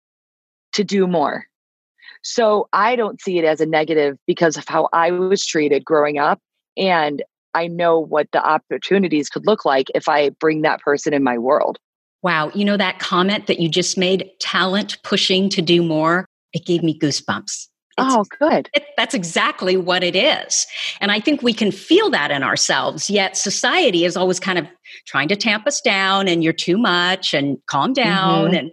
to 0.72 0.84
do 0.84 1.06
more. 1.06 1.46
So 2.22 2.68
I 2.72 2.96
don't 2.96 3.20
see 3.20 3.38
it 3.38 3.44
as 3.44 3.60
a 3.60 3.66
negative 3.66 4.16
because 4.26 4.56
of 4.56 4.66
how 4.66 4.88
I 4.92 5.10
was 5.10 5.44
treated 5.44 5.84
growing 5.84 6.18
up. 6.18 6.40
And 6.76 7.22
I 7.54 7.68
know 7.68 8.00
what 8.00 8.28
the 8.32 8.44
opportunities 8.44 9.28
could 9.28 9.46
look 9.46 9.64
like 9.64 9.88
if 9.94 10.08
I 10.08 10.30
bring 10.30 10.62
that 10.62 10.80
person 10.80 11.12
in 11.12 11.22
my 11.22 11.38
world. 11.38 11.78
Wow. 12.22 12.50
You 12.54 12.64
know, 12.64 12.78
that 12.78 12.98
comment 12.98 13.46
that 13.46 13.60
you 13.60 13.68
just 13.68 13.98
made, 13.98 14.30
talent 14.40 14.96
pushing 15.02 15.50
to 15.50 15.62
do 15.62 15.82
more, 15.82 16.26
it 16.54 16.64
gave 16.64 16.82
me 16.82 16.98
goosebumps. 16.98 17.68
It's, 17.96 18.14
oh, 18.14 18.24
good. 18.40 18.68
It, 18.74 18.86
that's 18.96 19.14
exactly 19.14 19.76
what 19.76 20.02
it 20.02 20.16
is. 20.16 20.66
And 21.00 21.12
I 21.12 21.20
think 21.20 21.42
we 21.42 21.52
can 21.52 21.70
feel 21.70 22.10
that 22.10 22.30
in 22.30 22.42
ourselves, 22.42 23.08
yet 23.08 23.36
society 23.36 24.04
is 24.04 24.16
always 24.16 24.40
kind 24.40 24.58
of 24.58 24.66
trying 25.06 25.28
to 25.28 25.36
tamp 25.36 25.66
us 25.66 25.80
down 25.80 26.26
and 26.26 26.42
you're 26.42 26.52
too 26.52 26.76
much 26.76 27.34
and 27.34 27.58
calm 27.66 27.92
down 27.92 28.46
mm-hmm. 28.46 28.54
and 28.56 28.72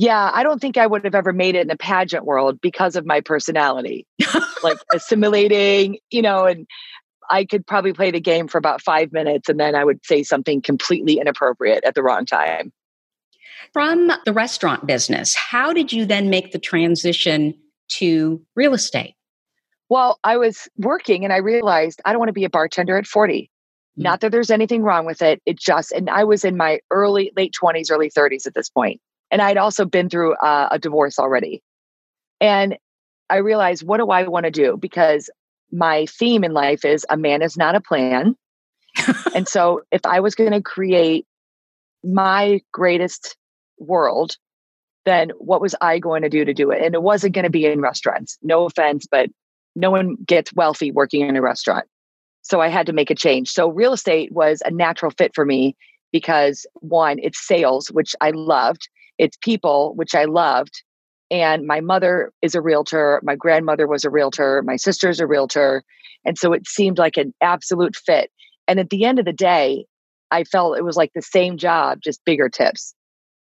yeah, 0.00 0.30
I 0.32 0.44
don't 0.44 0.60
think 0.60 0.76
I 0.76 0.86
would 0.86 1.02
have 1.02 1.16
ever 1.16 1.32
made 1.32 1.56
it 1.56 1.62
in 1.62 1.66
the 1.66 1.76
pageant 1.76 2.24
world 2.24 2.60
because 2.60 2.94
of 2.94 3.04
my 3.04 3.20
personality. 3.20 4.06
like 4.62 4.78
assimilating, 4.94 5.98
you 6.12 6.22
know, 6.22 6.44
and 6.46 6.68
I 7.28 7.44
could 7.44 7.66
probably 7.66 7.92
play 7.92 8.12
the 8.12 8.20
game 8.20 8.46
for 8.46 8.58
about 8.58 8.80
five 8.80 9.12
minutes 9.12 9.48
and 9.48 9.58
then 9.58 9.74
I 9.74 9.82
would 9.84 10.06
say 10.06 10.22
something 10.22 10.62
completely 10.62 11.18
inappropriate 11.18 11.82
at 11.82 11.96
the 11.96 12.04
wrong 12.04 12.26
time. 12.26 12.72
From 13.72 14.12
the 14.24 14.32
restaurant 14.32 14.86
business, 14.86 15.34
how 15.34 15.72
did 15.72 15.92
you 15.92 16.06
then 16.06 16.30
make 16.30 16.52
the 16.52 16.60
transition 16.60 17.54
to 17.88 18.42
real 18.54 18.74
estate? 18.74 19.14
Well, 19.88 20.18
I 20.22 20.36
was 20.36 20.68
working 20.76 21.24
and 21.24 21.32
I 21.32 21.38
realized 21.38 22.00
I 22.04 22.12
don't 22.12 22.18
want 22.18 22.28
to 22.28 22.34
be 22.34 22.44
a 22.44 22.50
bartender 22.50 22.96
at 22.96 23.06
40. 23.06 23.42
Mm-hmm. 23.42 24.02
Not 24.02 24.20
that 24.20 24.32
there's 24.32 24.50
anything 24.50 24.82
wrong 24.82 25.06
with 25.06 25.22
it. 25.22 25.40
It 25.46 25.58
just, 25.58 25.92
and 25.92 26.10
I 26.10 26.24
was 26.24 26.44
in 26.44 26.56
my 26.56 26.80
early, 26.90 27.32
late 27.36 27.54
20s, 27.60 27.90
early 27.90 28.10
30s 28.10 28.46
at 28.46 28.54
this 28.54 28.68
point. 28.68 29.00
And 29.30 29.42
I'd 29.42 29.56
also 29.56 29.84
been 29.84 30.08
through 30.08 30.34
uh, 30.36 30.68
a 30.70 30.78
divorce 30.78 31.18
already. 31.18 31.62
And 32.40 32.76
I 33.30 33.36
realized, 33.36 33.86
what 33.86 33.98
do 33.98 34.08
I 34.08 34.26
want 34.28 34.44
to 34.44 34.50
do? 34.50 34.76
Because 34.76 35.30
my 35.70 36.06
theme 36.06 36.44
in 36.44 36.52
life 36.52 36.84
is 36.84 37.04
a 37.10 37.16
man 37.16 37.42
is 37.42 37.56
not 37.56 37.74
a 37.74 37.80
plan. 37.80 38.36
and 39.34 39.46
so 39.46 39.82
if 39.90 40.00
I 40.06 40.20
was 40.20 40.34
going 40.34 40.52
to 40.52 40.62
create 40.62 41.26
my 42.02 42.60
greatest 42.72 43.36
world, 43.78 44.36
then 45.04 45.30
what 45.38 45.60
was 45.60 45.74
I 45.80 45.98
going 45.98 46.22
to 46.22 46.28
do 46.28 46.44
to 46.44 46.54
do 46.54 46.70
it? 46.70 46.82
And 46.82 46.94
it 46.94 47.02
wasn't 47.02 47.34
going 47.34 47.44
to 47.44 47.50
be 47.50 47.66
in 47.66 47.80
restaurants. 47.80 48.38
No 48.42 48.66
offense, 48.66 49.06
but 49.10 49.30
no 49.74 49.90
one 49.90 50.16
gets 50.26 50.52
wealthy 50.52 50.90
working 50.90 51.26
in 51.26 51.36
a 51.36 51.42
restaurant. 51.42 51.86
So 52.42 52.60
I 52.60 52.68
had 52.68 52.86
to 52.86 52.92
make 52.92 53.10
a 53.10 53.14
change. 53.14 53.50
So 53.50 53.68
real 53.68 53.92
estate 53.92 54.32
was 54.32 54.62
a 54.64 54.70
natural 54.70 55.12
fit 55.16 55.32
for 55.34 55.44
me 55.44 55.76
because 56.12 56.66
one, 56.74 57.18
it's 57.20 57.46
sales, 57.46 57.88
which 57.88 58.14
I 58.20 58.30
loved, 58.30 58.88
it's 59.18 59.36
people, 59.36 59.94
which 59.96 60.14
I 60.14 60.24
loved. 60.24 60.82
And 61.30 61.66
my 61.66 61.80
mother 61.80 62.32
is 62.40 62.54
a 62.54 62.62
realtor, 62.62 63.20
my 63.22 63.36
grandmother 63.36 63.86
was 63.86 64.04
a 64.04 64.10
realtor, 64.10 64.62
my 64.62 64.76
sister's 64.76 65.20
a 65.20 65.26
realtor. 65.26 65.82
And 66.24 66.38
so 66.38 66.52
it 66.52 66.66
seemed 66.66 66.98
like 66.98 67.16
an 67.16 67.34
absolute 67.42 67.96
fit. 67.96 68.30
And 68.66 68.80
at 68.80 68.90
the 68.90 69.04
end 69.04 69.18
of 69.18 69.24
the 69.24 69.32
day, 69.32 69.84
I 70.30 70.44
felt 70.44 70.78
it 70.78 70.84
was 70.84 70.96
like 70.96 71.12
the 71.14 71.22
same 71.22 71.56
job, 71.56 72.00
just 72.02 72.24
bigger 72.24 72.48
tips. 72.48 72.94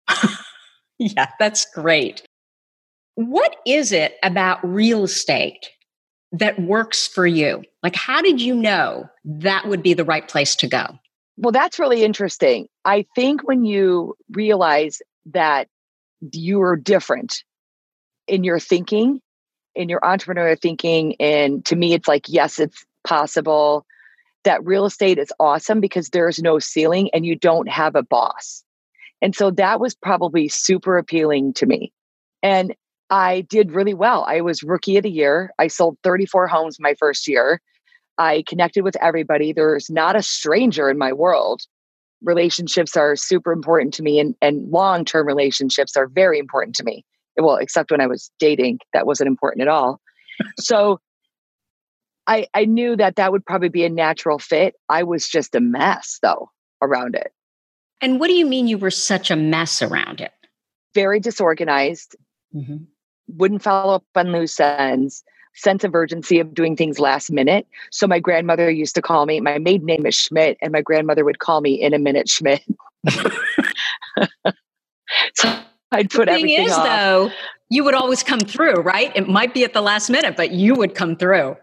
yeah, 1.16 1.28
that's 1.40 1.66
great. 1.74 2.24
What 3.16 3.56
is 3.66 3.92
it 3.92 4.18
about 4.24 4.60
real 4.64 5.04
estate 5.04 5.70
that 6.32 6.60
works 6.60 7.08
for 7.08 7.26
you? 7.26 7.64
Like, 7.82 7.96
how 7.96 8.22
did 8.22 8.42
you 8.42 8.54
know 8.54 9.10
that 9.26 9.68
would 9.68 9.82
be 9.82 9.94
the 9.94 10.06
right 10.06 10.28
place 10.28 10.56
to 10.58 10.68
go? 10.68 11.00
Well, 11.38 11.52
that's 11.52 11.80
really 11.80 12.04
interesting. 12.04 12.68
I 12.84 13.06
think 13.16 13.48
when 13.48 13.64
you 13.64 14.16
realize 14.32 15.02
that 15.28 15.68
you 16.32 16.62
are 16.62 16.76
different 16.76 17.44
in 18.28 18.44
your 18.44 18.60
thinking, 18.60 19.22
in 19.76 19.90
your 19.90 20.00
entrepreneurial 20.02 20.60
thinking, 20.60 21.16
and 21.20 21.64
to 21.66 21.76
me, 21.76 21.94
it's 21.94 22.08
like, 22.08 22.26
yes, 22.28 22.60
it's 22.60 22.84
possible. 23.04 23.86
That 24.44 24.66
real 24.66 24.86
estate 24.86 25.20
is 25.20 25.32
awesome 25.40 25.80
because 25.80 26.10
there's 26.10 26.42
no 26.42 26.58
ceiling 26.58 27.10
and 27.14 27.26
you 27.26 27.36
don't 27.36 27.70
have 27.70 27.96
a 27.96 28.04
boss. 28.04 28.64
And 29.22 29.36
so 29.36 29.52
that 29.52 29.80
was 29.80 29.96
probably 29.96 30.48
super 30.48 30.98
appealing 30.98 31.54
to 31.54 31.66
me. 31.66 31.92
And 32.44 32.76
I 33.10 33.42
did 33.42 33.72
really 33.72 33.94
well. 33.94 34.26
I 34.28 34.42
was 34.42 34.64
rookie 34.64 34.98
of 34.98 35.04
the 35.04 35.12
year. 35.12 35.52
I 35.60 35.68
sold 35.68 35.98
34 36.04 36.48
homes 36.48 36.78
my 36.80 36.94
first 37.00 37.28
year. 37.28 37.62
I 38.18 38.44
connected 38.48 38.84
with 38.84 38.96
everybody. 39.02 39.54
There's 39.54 39.90
not 39.90 40.16
a 40.16 40.24
stranger 40.24 40.90
in 40.90 40.98
my 40.98 41.14
world. 41.14 41.62
Relationships 42.24 42.98
are 42.98 43.16
super 43.16 43.52
important 43.52 43.94
to 43.96 44.04
me, 44.04 44.20
and, 44.20 44.36
and 44.42 44.70
long 44.72 45.06
term 45.06 45.28
relationships 45.28 45.96
are 45.96 46.08
very 46.08 46.40
important 46.40 46.76
to 46.78 46.84
me. 46.84 47.06
Well, 47.38 47.58
except 47.58 47.92
when 47.92 48.02
I 48.02 48.08
was 48.08 48.32
dating, 48.40 48.80
that 48.94 49.06
wasn't 49.06 49.28
important 49.28 49.62
at 49.62 49.68
all. 49.68 50.02
so 50.60 51.00
I, 52.26 52.48
I 52.54 52.66
knew 52.66 52.96
that 52.96 53.16
that 53.16 53.32
would 53.32 53.46
probably 53.46 53.70
be 53.70 53.86
a 53.86 53.90
natural 53.90 54.40
fit. 54.40 54.74
I 54.90 55.04
was 55.04 55.28
just 55.28 55.54
a 55.56 55.62
mess, 55.62 56.18
though, 56.24 56.50
around 56.82 57.16
it. 57.16 57.32
And 58.02 58.20
what 58.20 58.28
do 58.28 58.34
you 58.34 58.46
mean 58.46 58.68
you 58.68 58.78
were 58.78 58.92
such 58.92 59.32
a 59.32 59.36
mess 59.36 59.82
around 59.82 60.22
it? 60.22 60.32
Very 60.94 61.20
disorganized, 61.20 62.16
mm-hmm. 62.56 62.78
wouldn't 63.36 63.64
follow 63.64 63.96
up 63.96 64.04
on 64.16 64.32
loose 64.32 64.60
ends, 64.60 65.24
sense 65.56 65.84
of 65.84 65.96
urgency 65.96 66.40
of 66.40 66.54
doing 66.54 66.76
things 66.76 67.00
last 67.00 67.32
minute. 67.32 67.68
So 67.92 68.08
my 68.08 68.20
grandmother 68.20 68.70
used 68.70 68.96
to 68.96 69.02
call 69.02 69.26
me, 69.26 69.40
my 69.42 69.58
maiden 69.58 69.88
name 69.88 70.06
is 70.06 70.16
Schmidt, 70.16 70.58
and 70.62 70.72
my 70.72 70.82
grandmother 70.82 71.26
would 71.26 71.40
call 71.40 71.62
me 71.62 71.74
in 71.74 71.94
a 71.94 72.00
minute 72.00 72.30
Schmidt. 72.30 72.64
so 75.34 75.60
I'd 75.92 76.10
put 76.10 76.28
the 76.28 76.34
thing 76.34 76.44
everything 76.44 76.66
is, 76.68 76.74
off. 76.74 76.86
though, 76.86 77.32
you 77.70 77.84
would 77.84 77.96
always 77.96 78.24
come 78.24 78.40
through, 78.40 78.82
right? 78.82 79.12
It 79.16 79.28
might 79.28 79.54
be 79.54 79.64
at 79.64 79.74
the 79.74 79.82
last 79.82 80.10
minute, 80.10 80.38
but 80.38 80.52
you 80.52 80.76
would 80.76 80.96
come 80.96 81.16
through. 81.16 81.58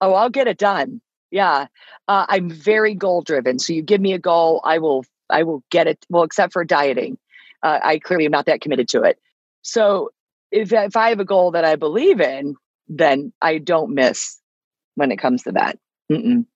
Oh, 0.00 0.14
I'll 0.14 0.30
get 0.30 0.46
it 0.46 0.58
done. 0.58 1.00
Yeah. 1.30 1.66
Uh, 2.08 2.26
I'm 2.28 2.50
very 2.50 2.94
goal 2.94 3.22
driven. 3.22 3.58
So 3.58 3.72
you 3.72 3.82
give 3.82 4.00
me 4.00 4.12
a 4.12 4.18
goal, 4.18 4.60
I 4.64 4.78
will 4.78 5.04
I 5.30 5.42
will 5.42 5.62
get 5.70 5.86
it. 5.86 6.04
Well, 6.08 6.22
except 6.22 6.52
for 6.52 6.64
dieting, 6.64 7.18
uh, 7.62 7.80
I 7.82 7.98
clearly 7.98 8.26
am 8.26 8.32
not 8.32 8.46
that 8.46 8.60
committed 8.60 8.88
to 8.88 9.02
it. 9.02 9.18
So 9.62 10.10
if 10.50 10.72
if 10.72 10.96
I 10.96 11.10
have 11.10 11.20
a 11.20 11.24
goal 11.24 11.50
that 11.52 11.64
I 11.64 11.76
believe 11.76 12.20
in, 12.20 12.56
then 12.88 13.32
I 13.40 13.58
don't 13.58 13.94
miss 13.94 14.38
when 14.94 15.12
it 15.12 15.18
comes 15.18 15.42
to 15.44 15.52
that. 15.52 15.78
Mm-mm. 16.10 16.46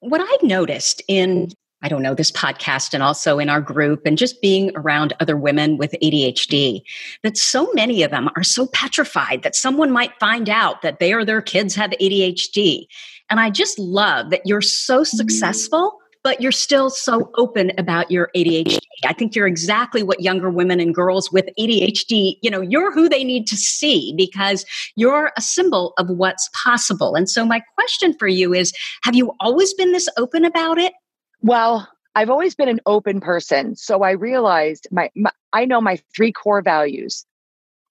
What 0.00 0.20
I've 0.20 0.42
noticed 0.42 1.02
in 1.08 1.50
I 1.82 1.88
don't 1.88 2.02
know, 2.02 2.14
this 2.14 2.32
podcast 2.32 2.94
and 2.94 3.02
also 3.02 3.38
in 3.38 3.50
our 3.50 3.60
group 3.60 4.06
and 4.06 4.16
just 4.16 4.40
being 4.40 4.72
around 4.74 5.12
other 5.20 5.36
women 5.36 5.76
with 5.76 5.94
ADHD, 6.02 6.82
that 7.22 7.36
so 7.36 7.70
many 7.74 8.02
of 8.02 8.10
them 8.10 8.30
are 8.34 8.42
so 8.42 8.66
petrified 8.68 9.42
that 9.42 9.54
someone 9.54 9.90
might 9.90 10.18
find 10.18 10.48
out 10.48 10.80
that 10.82 11.00
they 11.00 11.12
or 11.12 11.24
their 11.24 11.42
kids 11.42 11.74
have 11.74 11.90
ADHD. 11.90 12.86
And 13.28 13.38
I 13.38 13.50
just 13.50 13.78
love 13.78 14.30
that 14.30 14.46
you're 14.46 14.62
so 14.62 15.04
successful 15.04 16.00
but 16.26 16.40
you're 16.40 16.50
still 16.50 16.90
so 16.90 17.30
open 17.36 17.70
about 17.78 18.10
your 18.10 18.30
ADHD. 18.34 18.80
I 19.06 19.12
think 19.12 19.36
you're 19.36 19.46
exactly 19.46 20.02
what 20.02 20.22
younger 20.22 20.50
women 20.50 20.80
and 20.80 20.92
girls 20.92 21.30
with 21.30 21.48
ADHD, 21.56 22.38
you 22.42 22.50
know, 22.50 22.60
you're 22.60 22.92
who 22.92 23.08
they 23.08 23.22
need 23.22 23.46
to 23.46 23.56
see 23.56 24.12
because 24.16 24.64
you're 24.96 25.30
a 25.36 25.40
symbol 25.40 25.94
of 25.98 26.10
what's 26.10 26.50
possible. 26.64 27.14
And 27.14 27.30
so 27.30 27.46
my 27.46 27.62
question 27.76 28.12
for 28.18 28.26
you 28.26 28.52
is, 28.52 28.72
have 29.04 29.14
you 29.14 29.34
always 29.38 29.72
been 29.74 29.92
this 29.92 30.08
open 30.18 30.44
about 30.44 30.78
it? 30.78 30.94
Well, 31.42 31.88
I've 32.16 32.30
always 32.30 32.56
been 32.56 32.68
an 32.68 32.80
open 32.86 33.20
person. 33.20 33.76
So 33.76 34.02
I 34.02 34.10
realized 34.10 34.88
my, 34.90 35.10
my 35.14 35.30
I 35.52 35.64
know 35.64 35.80
my 35.80 36.00
three 36.16 36.32
core 36.32 36.60
values 36.60 37.24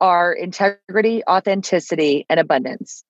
are 0.01 0.33
integrity, 0.33 1.23
authenticity, 1.29 2.25
and 2.29 2.41
abundance. 2.41 3.01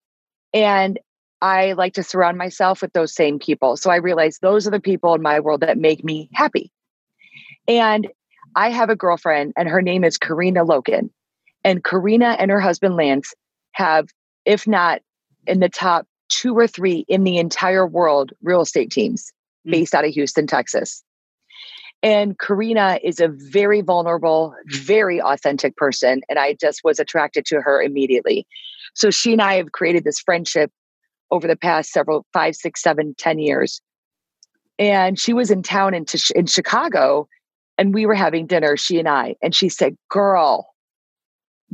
And 0.54 1.00
I 1.46 1.74
like 1.74 1.94
to 1.94 2.02
surround 2.02 2.40
myself 2.40 2.82
with 2.82 2.92
those 2.94 3.14
same 3.14 3.38
people. 3.38 3.78
So 3.78 3.92
I 3.92 3.98
realize 3.98 4.40
those 4.40 4.66
are 4.66 4.72
the 4.72 4.80
people 4.80 5.14
in 5.14 5.22
my 5.22 5.40
world 5.40 5.62
that 5.62 5.78
make 5.78 6.04
me 6.04 6.28
happy. 6.34 6.72
And 7.68 8.08
I 8.56 8.72
have 8.72 8.90
a 8.90 8.96
girlfriend, 8.96 9.54
and 9.56 9.70
her 9.70 9.84
name 9.84 10.04
is 10.04 10.18
Karina 10.18 10.66
Loken. 10.66 11.12
And 11.64 11.84
Karina 11.84 12.36
and 12.40 12.50
her 12.50 12.60
husband 12.60 12.96
Lance 12.96 13.36
have, 13.74 14.10
if 14.44 14.68
not 14.68 15.02
in 15.46 15.60
the 15.60 15.70
top 15.70 16.08
two 16.30 16.58
or 16.58 16.66
three 16.66 17.06
in 17.08 17.24
the 17.24 17.38
entire 17.38 17.86
world, 17.86 18.32
real 18.42 18.62
estate 18.62 18.90
teams 18.90 19.32
mm. 19.68 19.72
based 19.72 19.94
out 19.94 20.04
of 20.04 20.12
Houston, 20.16 20.48
Texas. 20.48 21.04
And 22.02 22.40
Karina 22.40 23.00
is 23.04 23.20
a 23.20 23.28
very 23.28 23.82
vulnerable, 23.82 24.56
very 24.66 25.22
authentic 25.22 25.78
person. 25.78 26.22
And 26.28 26.40
I 26.40 26.54
just 26.60 26.82
was 26.84 27.00
attracted 27.00 27.46
to 27.48 27.62
her 27.62 27.84
immediately. 27.84 28.48
So 28.96 29.12
she 29.12 29.34
and 29.34 29.44
I 29.44 29.58
have 29.58 29.74
created 29.74 30.06
this 30.06 30.20
friendship 30.20 30.72
over 31.32 31.48
the 31.48 31.56
past 31.56 31.92
several 31.92 32.26
five, 32.34 32.56
six, 32.56 32.82
seven, 32.82 33.16
ten 33.18 33.40
years. 33.40 33.82
And 34.78 35.18
she 35.18 35.34
was 35.34 35.52
in 35.52 35.64
town 35.64 35.94
in, 35.94 36.06
in 36.36 36.46
Chicago 36.48 37.28
and 37.78 37.94
we 37.94 38.06
were 38.06 38.16
having 38.16 38.48
dinner, 38.48 38.78
she 38.78 39.00
and 39.00 39.08
I. 39.08 39.36
And 39.42 39.54
she 39.54 39.70
said, 39.70 39.98
Girl, 40.10 40.74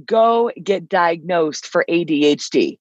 go 0.05 0.51
get 0.61 0.89
diagnosed 0.89 1.67
for 1.67 1.85
ADHD. 1.89 2.77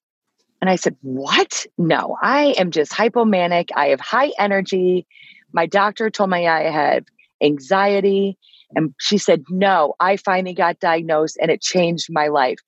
And 0.60 0.70
I 0.70 0.76
said, 0.76 0.96
What? 1.02 1.66
No, 1.78 2.16
I 2.22 2.54
am 2.58 2.70
just 2.70 2.92
hypomanic. 2.92 3.68
I 3.74 3.88
have 3.88 4.00
high 4.00 4.32
energy. 4.38 5.06
My 5.52 5.66
doctor 5.66 6.10
told 6.10 6.30
me 6.30 6.46
I 6.46 6.70
had 6.70 7.04
anxiety. 7.42 8.38
And 8.74 8.94
she 8.98 9.18
said, 9.18 9.44
No, 9.48 9.94
I 10.00 10.16
finally 10.16 10.54
got 10.54 10.80
diagnosed 10.80 11.38
and 11.40 11.50
it 11.50 11.60
changed 11.60 12.08
my 12.10 12.28
life. 12.28 12.58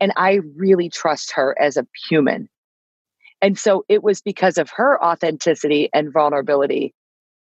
And 0.00 0.12
I 0.16 0.40
really 0.56 0.88
trust 0.88 1.32
her 1.32 1.56
as 1.60 1.76
a 1.76 1.86
human. 2.08 2.48
And 3.42 3.58
so 3.58 3.84
it 3.88 4.02
was 4.02 4.20
because 4.20 4.58
of 4.58 4.70
her 4.70 5.02
authenticity 5.02 5.88
and 5.92 6.12
vulnerability 6.12 6.94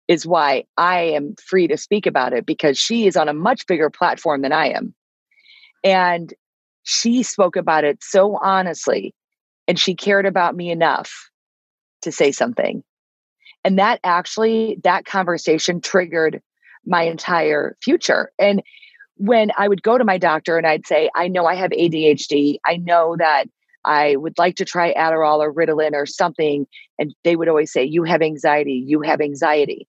is 0.08 0.26
why 0.26 0.64
I 0.78 1.02
am 1.02 1.36
free 1.44 1.68
to 1.68 1.78
speak 1.78 2.06
about 2.06 2.34
it 2.34 2.46
because 2.46 2.78
she 2.78 3.08
is 3.08 3.18
on 3.18 3.28
a 3.28 3.34
much 3.34 3.68
bigger 3.68 3.90
platform 3.90 4.42
than 4.42 4.54
I 4.54 4.70
am. 4.70 4.94
And 5.84 6.34
she 6.84 7.24
spoke 7.24 7.56
about 7.56 7.84
it 7.84 8.02
so 8.02 8.38
honestly 8.38 9.14
and 9.68 9.78
she 9.78 9.96
cared 9.96 10.26
about 10.26 10.56
me 10.56 10.72
enough 10.72 11.30
to 12.04 12.12
say 12.12 12.32
something. 12.32 12.84
And 13.64 13.78
that 13.80 14.00
actually, 14.04 14.80
that 14.84 15.06
conversation 15.06 15.82
triggered 15.82 16.42
my 16.86 17.02
entire 17.02 17.76
future. 17.84 18.32
And 18.40 18.64
when 19.18 19.52
I 19.58 19.68
would 19.68 19.84
go 19.84 19.98
to 19.98 20.06
my 20.06 20.18
doctor 20.18 20.58
and 20.58 20.66
I'd 20.66 20.88
say, 20.88 21.10
I 21.16 21.28
know 21.28 21.46
I 21.46 21.56
have 21.56 21.72
ADHD, 21.72 22.60
I 22.66 22.78
know 22.78 23.18
that 23.18 23.46
I 23.88 24.18
would 24.18 24.38
like 24.38 24.56
to 24.58 24.66
try 24.66 24.94
Adderall 24.94 25.40
or 25.40 25.54
Ritalin 25.54 25.94
or 25.94 26.06
something. 26.06 26.68
And 27.00 27.16
they 27.24 27.36
would 27.36 27.48
always 27.48 27.72
say, 27.72 27.84
You 27.84 28.04
have 28.04 28.22
anxiety, 28.22 28.84
you 28.86 29.02
have 29.02 29.22
anxiety. 29.22 29.88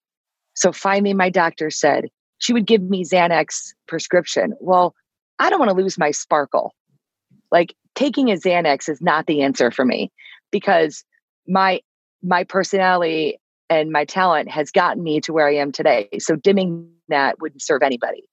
So 0.54 0.72
finally, 0.72 1.14
my 1.14 1.30
doctor 1.30 1.70
said 1.70 2.06
she 2.38 2.52
would 2.52 2.66
give 2.66 2.82
me 2.82 3.04
Xanax 3.04 3.74
prescription. 3.86 4.54
Well, 4.60 4.94
I 5.38 5.50
don't 5.50 5.58
want 5.58 5.70
to 5.70 5.76
lose 5.76 5.98
my 5.98 6.12
sparkle. 6.12 6.74
Like 7.50 7.74
taking 7.94 8.30
a 8.30 8.34
Xanax 8.34 8.88
is 8.88 9.00
not 9.00 9.26
the 9.26 9.42
answer 9.42 9.70
for 9.70 9.84
me 9.84 10.12
because 10.50 11.04
my 11.46 11.80
my 12.22 12.44
personality 12.44 13.38
and 13.70 13.90
my 13.90 14.04
talent 14.04 14.50
has 14.50 14.70
gotten 14.70 15.02
me 15.02 15.20
to 15.20 15.32
where 15.32 15.48
I 15.48 15.56
am 15.56 15.72
today. 15.72 16.08
So 16.18 16.36
dimming 16.36 16.90
that 17.08 17.40
wouldn't 17.40 17.62
serve 17.62 17.82
anybody. 17.82 18.28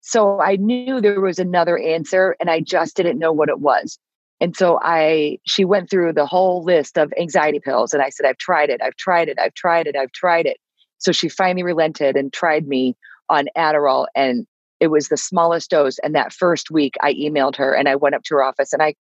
So 0.00 0.40
I 0.40 0.56
knew 0.56 1.00
there 1.00 1.20
was 1.20 1.38
another 1.38 1.78
answer 1.78 2.36
and 2.40 2.50
I 2.50 2.60
just 2.60 2.96
didn't 2.96 3.18
know 3.18 3.32
what 3.32 3.48
it 3.48 3.60
was. 3.60 3.98
And 4.40 4.56
so 4.56 4.78
I 4.82 5.38
she 5.46 5.64
went 5.64 5.90
through 5.90 6.12
the 6.12 6.26
whole 6.26 6.62
list 6.62 6.96
of 6.96 7.12
anxiety 7.18 7.60
pills 7.60 7.92
and 7.92 8.02
I 8.02 8.10
said 8.10 8.26
I've 8.26 8.38
tried 8.38 8.70
it. 8.70 8.80
I've 8.82 8.96
tried 8.96 9.28
it. 9.28 9.38
I've 9.38 9.54
tried 9.54 9.86
it. 9.86 9.96
I've 9.96 10.12
tried 10.12 10.46
it. 10.46 10.58
So 10.98 11.12
she 11.12 11.28
finally 11.28 11.62
relented 11.62 12.16
and 12.16 12.32
tried 12.32 12.66
me 12.66 12.96
on 13.28 13.46
Adderall. 13.56 14.06
And 14.14 14.46
it 14.80 14.88
was 14.88 15.08
the 15.08 15.16
smallest 15.16 15.70
dose. 15.70 15.98
And 16.00 16.14
that 16.14 16.32
first 16.32 16.70
week, 16.70 16.94
I 17.02 17.14
emailed 17.14 17.56
her 17.56 17.74
and 17.74 17.88
I 17.88 17.96
went 17.96 18.14
up 18.14 18.22
to 18.24 18.34
her 18.34 18.42
office 18.42 18.72
and 18.72 18.82
I 18.82 18.94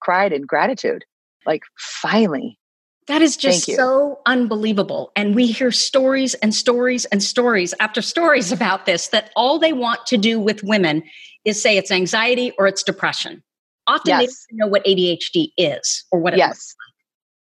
cried 0.00 0.32
in 0.32 0.42
gratitude. 0.42 1.04
Like, 1.46 1.62
finally. 1.78 2.58
That 3.08 3.20
is 3.20 3.36
just 3.36 3.64
so 3.64 4.20
unbelievable. 4.26 5.10
And 5.16 5.34
we 5.34 5.48
hear 5.48 5.72
stories 5.72 6.34
and 6.34 6.54
stories 6.54 7.04
and 7.06 7.20
stories 7.20 7.74
after 7.80 8.00
stories 8.00 8.52
about 8.56 8.86
this 8.86 9.08
that 9.08 9.30
all 9.34 9.58
they 9.58 9.72
want 9.72 10.06
to 10.06 10.16
do 10.16 10.38
with 10.38 10.62
women 10.62 11.02
is 11.44 11.60
say 11.60 11.76
it's 11.76 11.90
anxiety 11.90 12.52
or 12.58 12.68
it's 12.68 12.82
depression. 12.82 13.42
Often 13.86 14.10
yes. 14.10 14.46
they 14.50 14.56
don't 14.56 14.66
know 14.66 14.70
what 14.70 14.84
ADHD 14.84 15.48
is 15.56 16.04
or 16.10 16.20
what 16.20 16.34
it 16.34 16.38
yes. 16.38 16.58
is. 16.58 16.76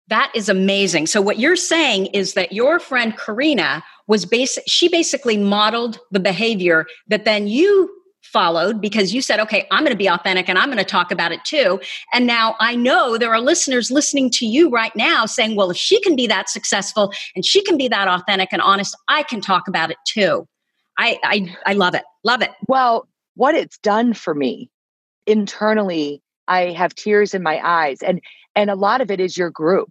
That 0.08 0.32
is 0.34 0.50
amazing. 0.50 1.08
So 1.08 1.22
what 1.22 1.38
you're 1.38 1.56
saying 1.56 2.08
is 2.08 2.34
that 2.34 2.52
your 2.52 2.80
friend 2.80 3.16
Karina 3.16 3.84
was 4.08 4.26
basic 4.26 4.64
she 4.68 4.90
basically 4.90 5.38
modeled 5.38 6.00
the 6.12 6.20
behavior 6.20 6.88
that 7.08 7.26
then 7.26 7.48
you 7.48 7.90
followed 8.22 8.82
because 8.82 9.14
you 9.14 9.22
said, 9.22 9.40
okay, 9.40 9.68
I'm 9.72 9.84
going 9.84 9.94
to 9.94 9.98
be 9.98 10.10
authentic 10.10 10.50
and 10.50 10.58
I'm 10.58 10.68
going 10.68 10.78
to 10.78 10.84
talk 10.84 11.12
about 11.12 11.32
it 11.32 11.44
too. 11.46 11.80
And 12.14 12.28
now 12.28 12.56
I 12.60 12.76
know 12.76 13.18
there 13.18 13.34
are 13.34 13.42
listeners 13.42 13.92
listening 13.92 14.30
to 14.32 14.46
you 14.46 14.70
right 14.70 14.96
now 14.96 15.26
saying, 15.26 15.56
well, 15.56 15.72
if 15.72 15.78
she 15.78 16.00
can 16.02 16.16
be 16.16 16.28
that 16.28 16.50
successful 16.50 17.12
and 17.36 17.46
she 17.46 17.64
can 17.64 17.78
be 17.78 17.88
that 17.88 18.08
authentic 18.08 18.50
and 18.52 18.62
honest, 18.62 18.96
I 19.08 19.24
can 19.24 19.42
talk 19.42 19.68
about 19.68 19.90
it 19.90 19.98
too. 20.06 20.48
I, 20.98 21.18
I, 21.24 21.56
I 21.66 21.74
love 21.74 21.96
it. 21.96 22.04
Love 22.24 22.42
it. 22.42 22.52
Well, 22.68 23.08
what 23.36 23.56
it's 23.56 23.78
done 23.80 24.14
for 24.14 24.36
me 24.36 24.70
internally, 25.26 26.22
I 26.50 26.72
have 26.72 26.94
tears 26.96 27.34
in 27.34 27.44
my 27.44 27.62
eyes 27.64 28.02
and, 28.02 28.22
and 28.56 28.70
a 28.70 28.76
lot 28.76 29.00
of 29.00 29.10
it 29.10 29.22
is 29.22 29.38
your 29.38 29.50
group. 29.50 29.90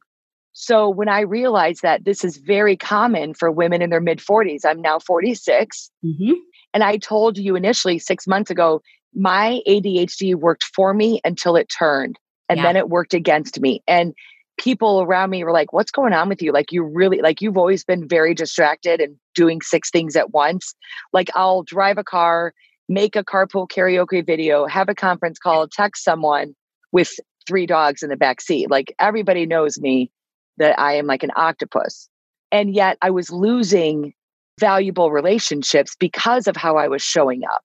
So 0.52 0.90
when 0.90 1.08
I 1.08 1.20
realized 1.20 1.82
that 1.82 2.04
this 2.04 2.24
is 2.24 2.36
very 2.36 2.76
common 2.76 3.32
for 3.32 3.50
women 3.50 3.80
in 3.80 3.90
their 3.90 4.00
mid 4.00 4.18
40s, 4.18 4.64
I'm 4.64 4.82
now 4.82 4.98
46. 4.98 5.90
Mm-hmm. 6.04 6.32
And 6.74 6.82
I 6.82 6.96
told 6.96 7.38
you 7.38 7.54
initially 7.54 7.98
six 7.98 8.26
months 8.26 8.50
ago, 8.50 8.82
my 9.14 9.60
ADHD 9.68 10.34
worked 10.34 10.64
for 10.64 10.92
me 10.92 11.20
until 11.24 11.56
it 11.56 11.68
turned, 11.68 12.18
and 12.48 12.58
yeah. 12.58 12.64
then 12.64 12.76
it 12.76 12.88
worked 12.88 13.14
against 13.14 13.60
me. 13.60 13.82
And 13.86 14.14
people 14.58 15.02
around 15.02 15.30
me 15.30 15.44
were 15.44 15.52
like, 15.52 15.72
What's 15.72 15.90
going 15.90 16.12
on 16.12 16.28
with 16.28 16.42
you? 16.42 16.52
Like, 16.52 16.72
you 16.72 16.82
really, 16.82 17.20
like, 17.20 17.40
you've 17.40 17.56
always 17.56 17.84
been 17.84 18.06
very 18.06 18.34
distracted 18.34 19.00
and 19.00 19.16
doing 19.34 19.60
six 19.62 19.90
things 19.90 20.16
at 20.16 20.32
once. 20.32 20.74
Like, 21.12 21.30
I'll 21.34 21.62
drive 21.62 21.98
a 21.98 22.04
car, 22.04 22.52
make 22.88 23.16
a 23.16 23.24
carpool 23.24 23.68
karaoke 23.68 24.24
video, 24.24 24.66
have 24.66 24.88
a 24.88 24.94
conference 24.94 25.38
call, 25.38 25.68
text 25.68 26.04
someone 26.04 26.54
with 26.92 27.12
three 27.46 27.66
dogs 27.66 28.02
in 28.02 28.10
the 28.10 28.16
back 28.16 28.40
seat. 28.40 28.70
Like, 28.70 28.94
everybody 28.98 29.46
knows 29.46 29.78
me 29.78 30.10
that 30.58 30.78
I 30.78 30.94
am 30.94 31.06
like 31.06 31.22
an 31.22 31.30
octopus. 31.36 32.08
And 32.50 32.74
yet 32.74 32.96
I 33.02 33.10
was 33.10 33.30
losing 33.30 34.14
valuable 34.58 35.10
relationships 35.10 35.94
because 35.98 36.46
of 36.46 36.56
how 36.56 36.76
I 36.76 36.88
was 36.88 37.02
showing 37.02 37.42
up. 37.44 37.62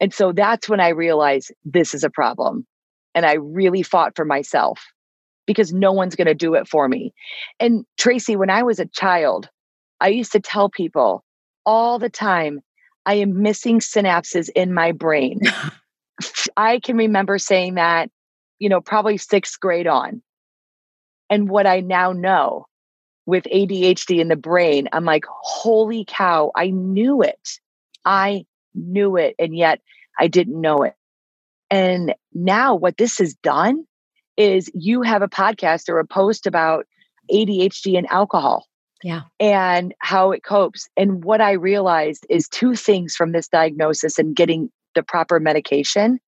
And 0.00 0.12
so 0.12 0.32
that's 0.32 0.68
when 0.68 0.80
I 0.80 0.88
realized 0.90 1.52
this 1.64 1.94
is 1.94 2.04
a 2.04 2.10
problem. 2.10 2.66
And 3.14 3.24
I 3.24 3.34
really 3.34 3.82
fought 3.82 4.14
for 4.14 4.24
myself 4.24 4.84
because 5.46 5.72
no 5.72 5.92
one's 5.92 6.16
going 6.16 6.26
to 6.26 6.34
do 6.34 6.54
it 6.54 6.68
for 6.68 6.88
me. 6.88 7.14
And 7.58 7.84
Tracy, 7.96 8.36
when 8.36 8.50
I 8.50 8.62
was 8.62 8.78
a 8.78 8.86
child, 8.86 9.48
I 10.00 10.08
used 10.08 10.32
to 10.32 10.40
tell 10.40 10.68
people 10.68 11.24
all 11.64 11.98
the 11.98 12.10
time, 12.10 12.60
I 13.06 13.14
am 13.14 13.40
missing 13.40 13.78
synapses 13.78 14.50
in 14.54 14.74
my 14.74 14.92
brain. 14.92 15.40
I 16.56 16.80
can 16.80 16.96
remember 16.96 17.38
saying 17.38 17.74
that, 17.74 18.10
you 18.58 18.68
know, 18.68 18.80
probably 18.80 19.16
sixth 19.16 19.58
grade 19.60 19.86
on 19.86 20.22
and 21.30 21.48
what 21.48 21.66
I 21.66 21.80
now 21.80 22.12
know 22.12 22.66
with 23.26 23.44
ADHD 23.44 24.20
in 24.20 24.28
the 24.28 24.36
brain, 24.36 24.88
I'm 24.92 25.04
like, 25.04 25.24
holy 25.28 26.04
cow, 26.06 26.52
I 26.54 26.70
knew 26.70 27.22
it. 27.22 27.58
I 28.04 28.46
knew 28.74 29.16
it. 29.16 29.34
And 29.38 29.56
yet 29.56 29.80
I 30.18 30.28
didn't 30.28 30.60
know 30.60 30.82
it. 30.82 30.94
And 31.70 32.14
now 32.32 32.76
what 32.76 32.96
this 32.96 33.18
has 33.18 33.34
done 33.34 33.84
is 34.36 34.70
you 34.74 35.02
have 35.02 35.22
a 35.22 35.28
podcast 35.28 35.88
or 35.88 35.98
a 35.98 36.06
post 36.06 36.46
about 36.46 36.86
ADHD 37.32 37.98
and 37.98 38.06
alcohol. 38.10 38.66
Yeah. 39.06 39.20
And 39.38 39.94
how 40.00 40.32
it 40.32 40.42
copes. 40.42 40.88
And 40.96 41.22
what 41.22 41.40
I 41.40 41.52
realized 41.52 42.26
is 42.28 42.48
two 42.48 42.74
things 42.74 43.14
from 43.14 43.30
this 43.30 43.46
diagnosis 43.46 44.18
and 44.18 44.34
getting 44.34 44.68
the 44.96 45.04
proper 45.04 45.38
medication 45.38 46.18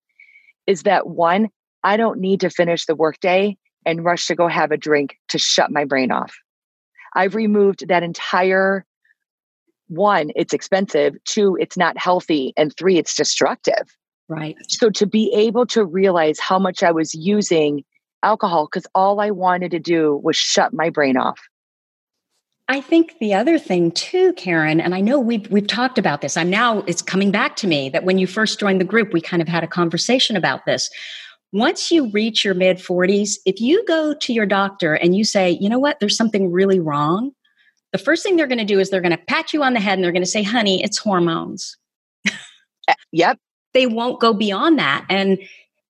is 0.65 0.83
that 0.83 1.05
one, 1.05 1.49
I 1.83 1.97
don't 1.97 2.21
need 2.21 2.39
to 2.39 2.49
finish 2.49 2.85
the 2.85 2.95
workday 2.95 3.57
and 3.85 4.05
rush 4.05 4.27
to 4.27 4.35
go 4.35 4.47
have 4.47 4.71
a 4.71 4.77
drink 4.77 5.17
to 5.27 5.37
shut 5.37 5.71
my 5.71 5.83
brain 5.83 6.09
off. 6.09 6.33
I've 7.15 7.35
removed 7.35 7.89
that 7.89 8.01
entire 8.01 8.85
one, 9.89 10.31
it's 10.37 10.53
expensive, 10.53 11.15
two, 11.25 11.57
it's 11.59 11.75
not 11.75 11.97
healthy, 11.97 12.53
and 12.55 12.73
three, 12.77 12.97
it's 12.97 13.13
destructive. 13.13 13.93
Right. 14.29 14.55
So 14.69 14.89
to 14.91 15.05
be 15.05 15.33
able 15.33 15.65
to 15.65 15.83
realize 15.83 16.39
how 16.39 16.59
much 16.59 16.81
I 16.81 16.93
was 16.93 17.13
using 17.13 17.83
alcohol, 18.23 18.69
because 18.71 18.87
all 18.95 19.19
I 19.19 19.31
wanted 19.31 19.71
to 19.71 19.79
do 19.79 20.21
was 20.23 20.37
shut 20.37 20.71
my 20.71 20.89
brain 20.89 21.17
off. 21.17 21.41
I 22.69 22.81
think 22.81 23.17
the 23.19 23.33
other 23.33 23.59
thing 23.59 23.91
too, 23.91 24.31
Karen, 24.33 24.79
and 24.79 24.95
I 24.95 25.01
know 25.01 25.19
we've 25.19 25.49
we've 25.49 25.67
talked 25.67 25.97
about 25.97 26.21
this. 26.21 26.37
I'm 26.37 26.49
now 26.49 26.79
it's 26.81 27.01
coming 27.01 27.31
back 27.31 27.55
to 27.57 27.67
me 27.67 27.89
that 27.89 28.03
when 28.03 28.17
you 28.17 28.27
first 28.27 28.59
joined 28.59 28.79
the 28.79 28.85
group, 28.85 29.11
we 29.11 29.21
kind 29.21 29.41
of 29.41 29.47
had 29.47 29.63
a 29.63 29.67
conversation 29.67 30.37
about 30.37 30.65
this 30.65 30.89
once 31.51 31.91
you 31.91 32.09
reach 32.11 32.45
your 32.45 32.53
mid 32.53 32.77
40s, 32.77 33.37
if 33.45 33.59
you 33.59 33.83
go 33.85 34.13
to 34.13 34.33
your 34.33 34.45
doctor 34.45 34.93
and 34.93 35.15
you 35.15 35.23
say, 35.23 35.57
you 35.59 35.69
know 35.69 35.79
what, 35.79 35.99
there's 35.99 36.17
something 36.17 36.51
really 36.51 36.79
wrong, 36.79 37.31
the 37.91 37.97
first 37.97 38.23
thing 38.23 38.35
they're 38.35 38.47
going 38.47 38.59
to 38.59 38.65
do 38.65 38.79
is 38.79 38.89
they're 38.89 39.01
going 39.01 39.17
to 39.17 39.23
pat 39.27 39.51
you 39.51 39.63
on 39.63 39.73
the 39.73 39.79
head 39.79 39.93
and 39.93 40.03
they're 40.03 40.11
going 40.11 40.21
to 40.23 40.29
say, 40.29 40.43
honey, 40.43 40.83
it's 40.83 40.97
hormones. 40.97 41.77
Eh, 42.87 42.93
yep. 43.11 43.37
they 43.75 43.85
won't 43.85 44.19
go 44.19 44.33
beyond 44.33 44.79
that. 44.79 45.05
And 45.11 45.37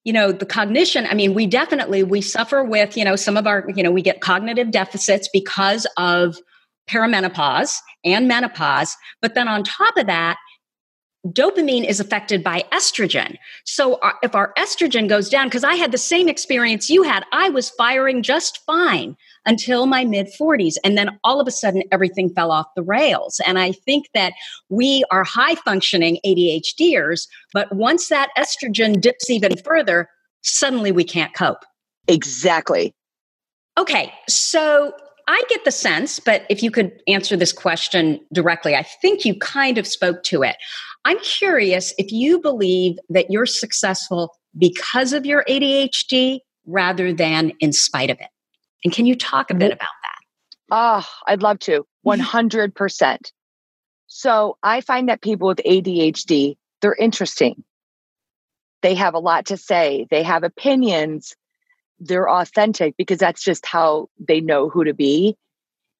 you 0.03 0.11
know 0.11 0.31
the 0.31 0.45
cognition 0.45 1.05
i 1.07 1.13
mean 1.13 1.33
we 1.33 1.45
definitely 1.45 2.03
we 2.03 2.19
suffer 2.19 2.63
with 2.63 2.97
you 2.97 3.03
know 3.03 3.15
some 3.15 3.37
of 3.37 3.45
our 3.45 3.65
you 3.75 3.83
know 3.83 3.91
we 3.91 4.01
get 4.01 4.21
cognitive 4.21 4.71
deficits 4.71 5.29
because 5.31 5.85
of 5.97 6.37
perimenopause 6.89 7.75
and 8.03 8.27
menopause 8.27 8.95
but 9.21 9.35
then 9.35 9.47
on 9.47 9.63
top 9.63 9.95
of 9.97 10.07
that 10.07 10.37
dopamine 11.27 11.85
is 11.85 11.99
affected 11.99 12.43
by 12.43 12.63
estrogen. 12.71 13.37
So 13.65 13.99
our, 14.01 14.11
uh, 14.11 14.17
if 14.23 14.35
our 14.35 14.53
estrogen 14.57 15.09
goes 15.09 15.29
down, 15.29 15.47
because 15.47 15.63
I 15.63 15.75
had 15.75 15.91
the 15.91 15.97
same 15.97 16.29
experience 16.29 16.89
you 16.89 17.03
had, 17.03 17.25
I 17.33 17.49
was 17.49 17.69
firing 17.71 18.23
just 18.23 18.59
fine 18.65 19.17
until 19.45 19.85
my 19.85 20.05
mid 20.05 20.27
40s. 20.39 20.75
And 20.83 20.97
then 20.97 21.19
all 21.23 21.41
of 21.41 21.47
a 21.47 21.51
sudden, 21.51 21.83
everything 21.91 22.29
fell 22.29 22.51
off 22.51 22.67
the 22.75 22.83
rails. 22.83 23.41
And 23.45 23.59
I 23.59 23.73
think 23.73 24.07
that 24.13 24.33
we 24.69 25.03
are 25.11 25.23
high 25.23 25.55
functioning 25.55 26.19
ADHDers, 26.25 27.27
but 27.53 27.73
once 27.75 28.07
that 28.07 28.29
estrogen 28.37 28.99
dips 28.99 29.29
even 29.29 29.57
further, 29.57 30.09
suddenly 30.41 30.91
we 30.91 31.03
can't 31.03 31.33
cope. 31.33 31.65
Exactly. 32.07 32.93
Okay. 33.77 34.13
So 34.27 34.93
I 35.29 35.43
get 35.47 35.63
the 35.63 35.71
sense, 35.71 36.19
but 36.19 36.43
if 36.49 36.63
you 36.63 36.71
could 36.71 36.91
answer 37.07 37.37
this 37.37 37.53
question 37.53 38.19
directly, 38.33 38.75
I 38.75 38.81
think 38.81 39.25
you 39.25 39.37
kind 39.37 39.77
of 39.77 39.85
spoke 39.85 40.23
to 40.23 40.41
it. 40.41 40.55
I'm 41.05 41.19
curious 41.19 41.93
if 41.99 42.11
you 42.11 42.41
believe 42.41 42.97
that 43.09 43.29
you're 43.29 43.45
successful 43.45 44.35
because 44.57 45.13
of 45.13 45.27
your 45.27 45.43
ADHD 45.47 46.39
rather 46.65 47.13
than 47.13 47.51
in 47.59 47.73
spite 47.73 48.09
of 48.09 48.19
it. 48.19 48.29
And 48.83 48.91
can 48.91 49.05
you 49.05 49.15
talk 49.15 49.51
a 49.51 49.53
bit 49.53 49.71
about 49.71 49.79
that? 49.79 50.71
Oh, 50.71 51.07
I'd 51.27 51.43
love 51.43 51.59
to. 51.59 51.85
100%. 52.07 53.31
so 54.07 54.57
I 54.63 54.81
find 54.81 55.09
that 55.09 55.21
people 55.21 55.47
with 55.47 55.61
ADHD, 55.63 56.55
they're 56.81 56.95
interesting. 56.95 57.63
They 58.81 58.95
have 58.95 59.13
a 59.13 59.19
lot 59.19 59.45
to 59.47 59.57
say, 59.57 60.07
they 60.09 60.23
have 60.23 60.43
opinions, 60.43 61.35
they're 61.99 62.29
authentic 62.29 62.95
because 62.97 63.17
that's 63.17 63.43
just 63.43 63.65
how 63.65 64.09
they 64.19 64.41
know 64.41 64.69
who 64.69 64.83
to 64.83 64.93
be. 64.93 65.35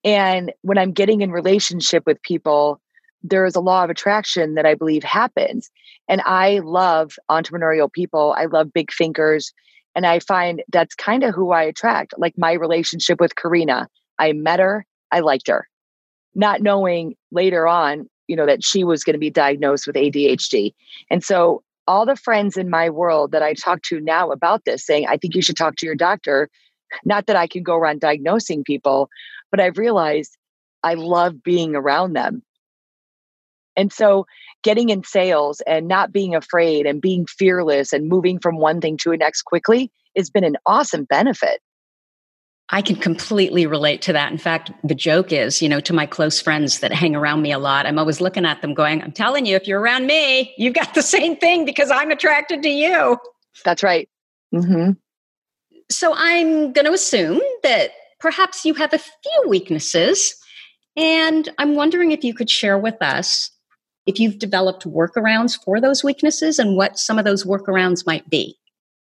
And 0.04 0.54
when 0.62 0.78
I'm 0.78 0.94
getting 0.94 1.22
in 1.22 1.32
relationship 1.32 2.04
with 2.06 2.22
people, 2.22 2.80
there 3.22 3.46
is 3.46 3.56
a 3.56 3.62
law 3.62 3.84
of 3.84 3.90
attraction 3.90 4.56
that 4.56 4.66
I 4.66 4.76
believe 4.76 5.04
happens. 5.04 5.70
And 6.08 6.22
I 6.26 6.60
love 6.60 7.18
entrepreneurial 7.30 7.92
people. 7.92 8.34
I 8.38 8.46
love 8.46 8.74
big 8.74 8.92
thinkers. 8.92 9.54
And 9.96 10.06
I 10.06 10.20
find 10.20 10.64
that's 10.72 10.96
kind 10.96 11.24
of 11.24 11.36
who 11.36 11.52
I 11.52 11.64
attract. 11.64 12.14
Like 12.18 12.38
my 12.38 12.54
relationship 12.54 13.20
with 13.20 13.36
Karina, 13.36 13.88
I 14.18 14.32
met 14.34 14.60
her, 14.60 14.86
I 15.12 15.20
liked 15.20 15.48
her, 15.48 15.68
not 16.36 16.62
knowing 16.62 17.16
later 17.32 17.68
on, 17.68 18.10
you 18.28 18.36
know, 18.36 18.46
that 18.46 18.64
she 18.64 18.84
was 18.84 19.04
going 19.04 19.16
to 19.16 19.20
be 19.20 19.30
diagnosed 19.30 19.88
with 19.88 19.96
ADHD. 19.96 20.74
And 21.10 21.24
so 21.24 21.64
all 21.90 22.06
the 22.06 22.16
friends 22.16 22.56
in 22.56 22.70
my 22.70 22.90
world 22.90 23.32
that 23.32 23.42
I 23.42 23.54
talk 23.54 23.82
to 23.84 24.00
now 24.00 24.32
about 24.32 24.64
this 24.64 24.86
saying, 24.86 25.08
I 25.08 25.18
think 25.18 25.36
you 25.36 25.42
should 25.42 25.58
talk 25.58 25.76
to 25.78 25.86
your 25.86 25.96
doctor. 25.96 26.50
Not 27.04 27.26
that 27.26 27.36
I 27.36 27.48
can 27.48 27.64
go 27.64 27.76
around 27.76 28.00
diagnosing 28.00 28.64
people, 28.64 29.10
but 29.52 29.60
I've 29.60 29.78
realized 29.78 30.38
I 30.84 30.94
love 30.94 31.44
being 31.44 31.76
around 31.76 32.14
them 32.14 32.44
and 33.80 33.94
so 33.94 34.26
getting 34.62 34.90
in 34.90 35.04
sales 35.06 35.62
and 35.66 35.88
not 35.88 36.12
being 36.12 36.36
afraid 36.36 36.86
and 36.86 37.02
being 37.02 37.26
fearless 37.26 37.94
and 37.94 38.10
moving 38.10 38.38
from 38.38 38.58
one 38.58 38.82
thing 38.82 38.98
to 38.98 39.12
the 39.12 39.18
next 39.18 39.44
quickly 39.44 39.90
has 40.18 40.30
been 40.30 40.44
an 40.44 40.58
awesome 40.66 41.06
benefit. 41.06 41.62
I 42.72 42.82
can 42.84 42.96
completely 42.96 43.66
relate 43.66 44.02
to 44.04 44.14
that. 44.14 44.32
In 44.32 44.38
fact, 44.38 44.72
the 44.84 44.94
joke 44.94 45.32
is, 45.32 45.62
you 45.62 45.68
know, 45.68 45.80
to 45.80 45.94
my 45.94 46.06
close 46.06 46.40
friends 46.40 46.80
that 46.80 46.92
hang 46.92 47.16
around 47.16 47.42
me 47.42 47.52
a 47.52 47.58
lot, 47.58 47.88
I'm 47.88 47.98
always 47.98 48.22
looking 48.22 48.46
at 48.46 48.62
them 48.62 48.76
going, 48.76 49.02
I'm 49.02 49.12
telling 49.12 49.48
you, 49.48 49.56
if 49.56 49.68
you're 49.68 49.80
around 49.80 50.06
me, 50.06 50.54
you've 50.58 50.76
got 50.76 50.94
the 50.94 51.02
same 51.02 51.36
thing 51.36 51.66
because 51.66 51.90
I'm 51.90 52.12
attracted 52.12 52.62
to 52.62 52.70
you. 52.70 53.18
That's 53.66 53.82
right. 53.82 54.08
Mm-hmm. 54.54 54.92
So 55.90 56.14
I'm 56.16 56.72
going 56.72 56.86
to 56.86 56.94
assume 56.94 57.42
that 57.64 57.92
perhaps 58.20 58.64
you 58.64 58.76
have 58.76 58.94
a 58.94 59.00
few 59.00 59.44
weaknesses. 59.48 60.36
And 60.96 61.50
I'm 61.58 61.76
wondering 61.76 62.12
if 62.12 62.24
you 62.24 62.36
could 62.36 62.50
share 62.52 62.78
with 62.78 63.02
us 63.02 63.50
if 64.06 64.20
you've 64.20 64.38
developed 64.38 64.86
workarounds 64.86 65.58
for 65.64 65.82
those 65.82 66.04
weaknesses 66.04 66.60
and 66.60 66.78
what 66.78 67.00
some 67.00 67.18
of 67.18 67.26
those 67.26 67.46
workarounds 67.46 68.06
might 68.06 68.30
be. 68.30 68.58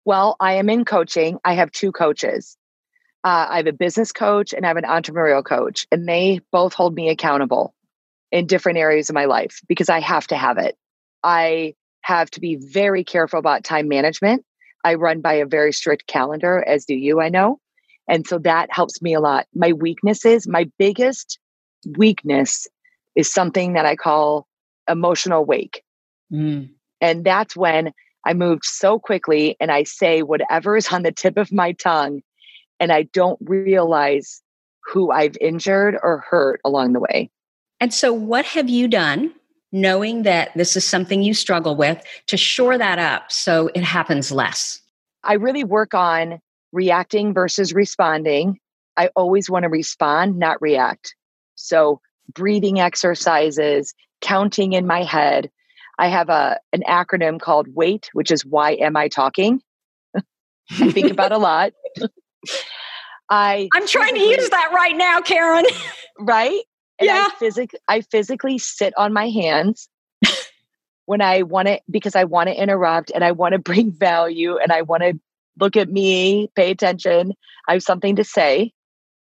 Well, 0.05 0.37
I 0.40 0.55
am 0.55 0.68
in 0.68 0.85
coaching. 0.85 1.38
I 1.44 1.55
have 1.55 1.70
two 1.70 1.92
coaches. 1.92 2.57
Uh, 3.24 3.46
I 3.50 3.56
have 3.58 3.66
a 3.66 3.72
business 3.72 4.11
coach 4.11 4.52
and 4.52 4.64
I 4.64 4.68
have 4.68 4.76
an 4.76 4.85
entrepreneurial 4.85 5.44
coach, 5.44 5.87
and 5.92 6.08
they 6.08 6.40
both 6.50 6.74
hold 6.74 6.94
me 6.94 7.08
accountable 7.08 7.74
in 8.32 8.46
different 8.46 8.78
areas 8.78 9.11
of 9.11 9.14
my 9.14 9.26
life 9.26 9.61
because 9.68 9.88
I 9.88 10.00
have 10.00 10.26
to 10.28 10.37
have 10.37 10.58
it. 10.58 10.76
I 11.22 11.74
have 12.00 12.30
to 12.32 12.40
be 12.40 12.56
very 12.56 13.04
careful 13.04 13.38
about 13.38 13.62
time 13.62 13.88
management. 13.88 14.44
I 14.85 14.94
run 14.94 15.20
by 15.20 15.35
a 15.35 15.46
very 15.46 15.72
strict 15.72 16.06
calendar, 16.08 16.64
as 16.66 16.85
do 16.85 16.94
you, 16.94 17.20
I 17.20 17.28
know. 17.28 17.61
And 18.08 18.26
so 18.26 18.38
that 18.38 18.72
helps 18.72 19.00
me 19.00 19.14
a 19.14 19.20
lot. 19.20 19.46
My 19.54 19.72
weaknesses, 19.72 20.48
my 20.48 20.68
biggest 20.78 21.38
weakness 21.96 22.66
is 23.14 23.32
something 23.32 23.74
that 23.74 23.87
I 23.87 23.94
call 23.94 24.48
emotional 24.88 25.44
wake. 25.44 25.85
Mm. 26.32 26.70
And 27.00 27.24
that's 27.24 27.56
when 27.56 27.92
I 28.26 28.35
moved 28.35 28.64
so 28.64 28.98
quickly 28.98 29.56
and 29.61 29.70
I 29.70 29.85
say 29.85 30.22
whatever 30.22 30.76
is 30.76 30.92
on 30.92 31.02
the 31.02 31.12
tip 31.12 31.37
of 31.37 31.52
my 31.52 31.72
tongue 31.72 32.22
and 32.83 32.90
I 32.90 33.05
don't 33.05 33.38
realize 33.45 34.42
who 34.85 35.12
I've 35.12 35.37
injured 35.40 35.97
or 36.03 36.25
hurt 36.29 36.61
along 36.64 36.95
the 36.95 37.01
way. 37.01 37.31
And 37.79 37.95
so, 37.95 38.12
what 38.12 38.45
have 38.45 38.68
you 38.68 38.88
done, 38.88 39.33
knowing 39.71 40.25
that 40.25 40.51
this 40.57 40.77
is 40.77 40.85
something 40.85 41.23
you 41.23 41.33
struggle 41.33 41.77
with, 41.77 42.03
to 42.27 42.37
shore 42.37 42.77
that 42.77 42.99
up 42.99 43.31
so 43.31 43.71
it 43.77 43.85
happens 43.85 44.33
less? 44.33 44.81
I 45.23 45.35
really 45.35 45.62
work 45.62 45.95
on 45.95 46.40
reacting 46.73 47.33
versus 47.33 47.73
responding. 47.73 48.59
I 48.97 49.11
always 49.14 49.49
want 49.49 49.62
to 49.62 49.68
respond, 49.68 50.37
not 50.37 50.61
react. 50.61 51.14
So, 51.55 52.01
breathing 52.35 52.81
exercises, 52.81 53.95
counting 54.21 54.73
in 54.73 54.88
my 54.88 55.05
head. 55.05 55.53
I 56.01 56.09
have 56.09 56.31
a 56.31 56.59
an 56.73 56.83
acronym 56.88 57.40
called 57.40 57.68
WAIT, 57.77 58.11
which 58.12 58.33
is 58.33 58.45
why 58.45 58.73
am 58.73 58.97
I 58.97 59.07
talking? 59.07 59.62
I 60.16 60.90
think 60.90 61.12
about 61.12 61.31
a 61.31 61.38
lot. 61.38 61.75
I 63.33 63.71
I'm 63.73 63.87
trying 63.87 64.14
to 64.14 64.21
use 64.21 64.51
that 64.51 64.73
right 64.75 64.95
now, 64.95 65.23
Karen. 65.23 65.64
right? 66.18 66.61
And 66.99 67.07
yeah. 67.07 67.29
I, 67.31 67.35
physic- 67.38 67.81
I 67.88 68.03
physically 68.03 68.59
sit 68.59 68.92
on 68.99 69.14
my 69.14 69.31
hands 69.31 69.88
when 71.07 71.23
I 71.23 71.42
want 71.42 71.68
to 71.68 71.81
because 71.90 72.14
I 72.14 72.25
want 72.25 72.51
to 72.51 72.55
interrupt 72.55 73.11
and 73.11 73.25
I 73.25 73.33
want 73.33 73.55
to 73.55 73.59
bring 73.59 73.90
value 73.99 74.59
and 74.59 74.71
I 74.71 74.83
want 74.83 75.03
to 75.03 75.18
look 75.59 75.77
at 75.77 75.88
me, 75.88 76.51
pay 76.55 76.71
attention. 76.71 77.33
I 77.66 77.73
have 77.73 77.83
something 77.83 78.16
to 78.16 78.25
say. 78.25 78.75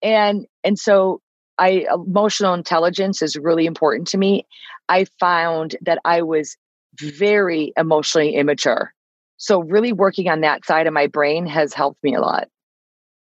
And 0.03 0.45
and 0.63 0.77
so 0.77 1.19
I 1.57 1.87
emotional 1.91 2.53
intelligence 2.53 3.23
is 3.23 3.35
really 3.35 3.65
important 3.65 4.09
to 4.09 4.19
me. 4.19 4.45
I 4.87 5.07
found 5.19 5.75
that 5.81 5.97
I 6.05 6.21
was 6.21 6.55
very 6.99 7.73
emotionally 7.75 8.35
immature. 8.35 8.93
So 9.37 9.63
really 9.63 9.91
working 9.91 10.29
on 10.29 10.41
that 10.41 10.65
side 10.65 10.85
of 10.85 10.93
my 10.93 11.07
brain 11.07 11.47
has 11.47 11.73
helped 11.73 12.03
me 12.03 12.13
a 12.13 12.21
lot. 12.21 12.47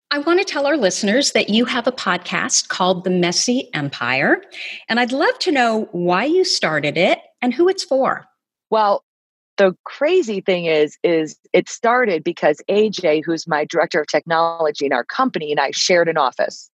I 0.09 0.19
want 0.19 0.39
to 0.39 0.45
tell 0.45 0.65
our 0.65 0.77
listeners 0.77 1.33
that 1.33 1.49
you 1.49 1.65
have 1.65 1.85
a 1.85 1.91
podcast 1.91 2.69
called 2.69 3.03
The 3.03 3.09
Messy 3.09 3.69
Empire, 3.73 4.41
and 4.87 4.99
I'd 4.99 5.11
love 5.11 5.37
to 5.39 5.51
know 5.51 5.89
why 5.91 6.23
you 6.23 6.45
started 6.45 6.97
it 6.97 7.19
and 7.41 7.53
who 7.53 7.67
it's 7.67 7.83
for. 7.83 8.25
Well, 8.69 9.03
the 9.57 9.75
crazy 9.83 10.39
thing 10.39 10.65
is 10.65 10.97
is 11.03 11.37
it 11.51 11.67
started 11.67 12.23
because 12.23 12.61
AJ, 12.69 13.23
who's 13.25 13.47
my 13.47 13.65
director 13.65 13.99
of 13.99 14.07
technology 14.07 14.85
in 14.85 14.93
our 14.93 15.03
company, 15.03 15.51
and 15.51 15.59
I 15.59 15.71
shared 15.71 16.07
an 16.07 16.17
office 16.17 16.69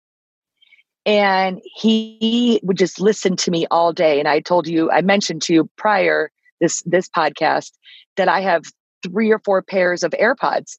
and 1.05 1.61
he 1.63 2.59
would 2.63 2.77
just 2.77 2.99
listen 2.99 3.35
to 3.35 3.51
me 3.51 3.65
all 3.71 3.93
day 3.93 4.19
and 4.19 4.27
i 4.27 4.39
told 4.39 4.67
you 4.67 4.91
i 4.91 5.01
mentioned 5.01 5.41
to 5.41 5.53
you 5.53 5.69
prior 5.77 6.31
this 6.59 6.81
this 6.85 7.09
podcast 7.09 7.71
that 8.17 8.27
i 8.27 8.41
have 8.41 8.63
three 9.01 9.31
or 9.31 9.39
four 9.39 9.61
pairs 9.61 10.03
of 10.03 10.11
airpods 10.11 10.77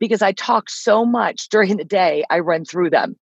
because 0.00 0.22
i 0.22 0.32
talk 0.32 0.68
so 0.68 1.04
much 1.04 1.48
during 1.50 1.76
the 1.76 1.84
day 1.84 2.24
i 2.30 2.38
run 2.40 2.64
through 2.64 2.90
them. 2.90 3.16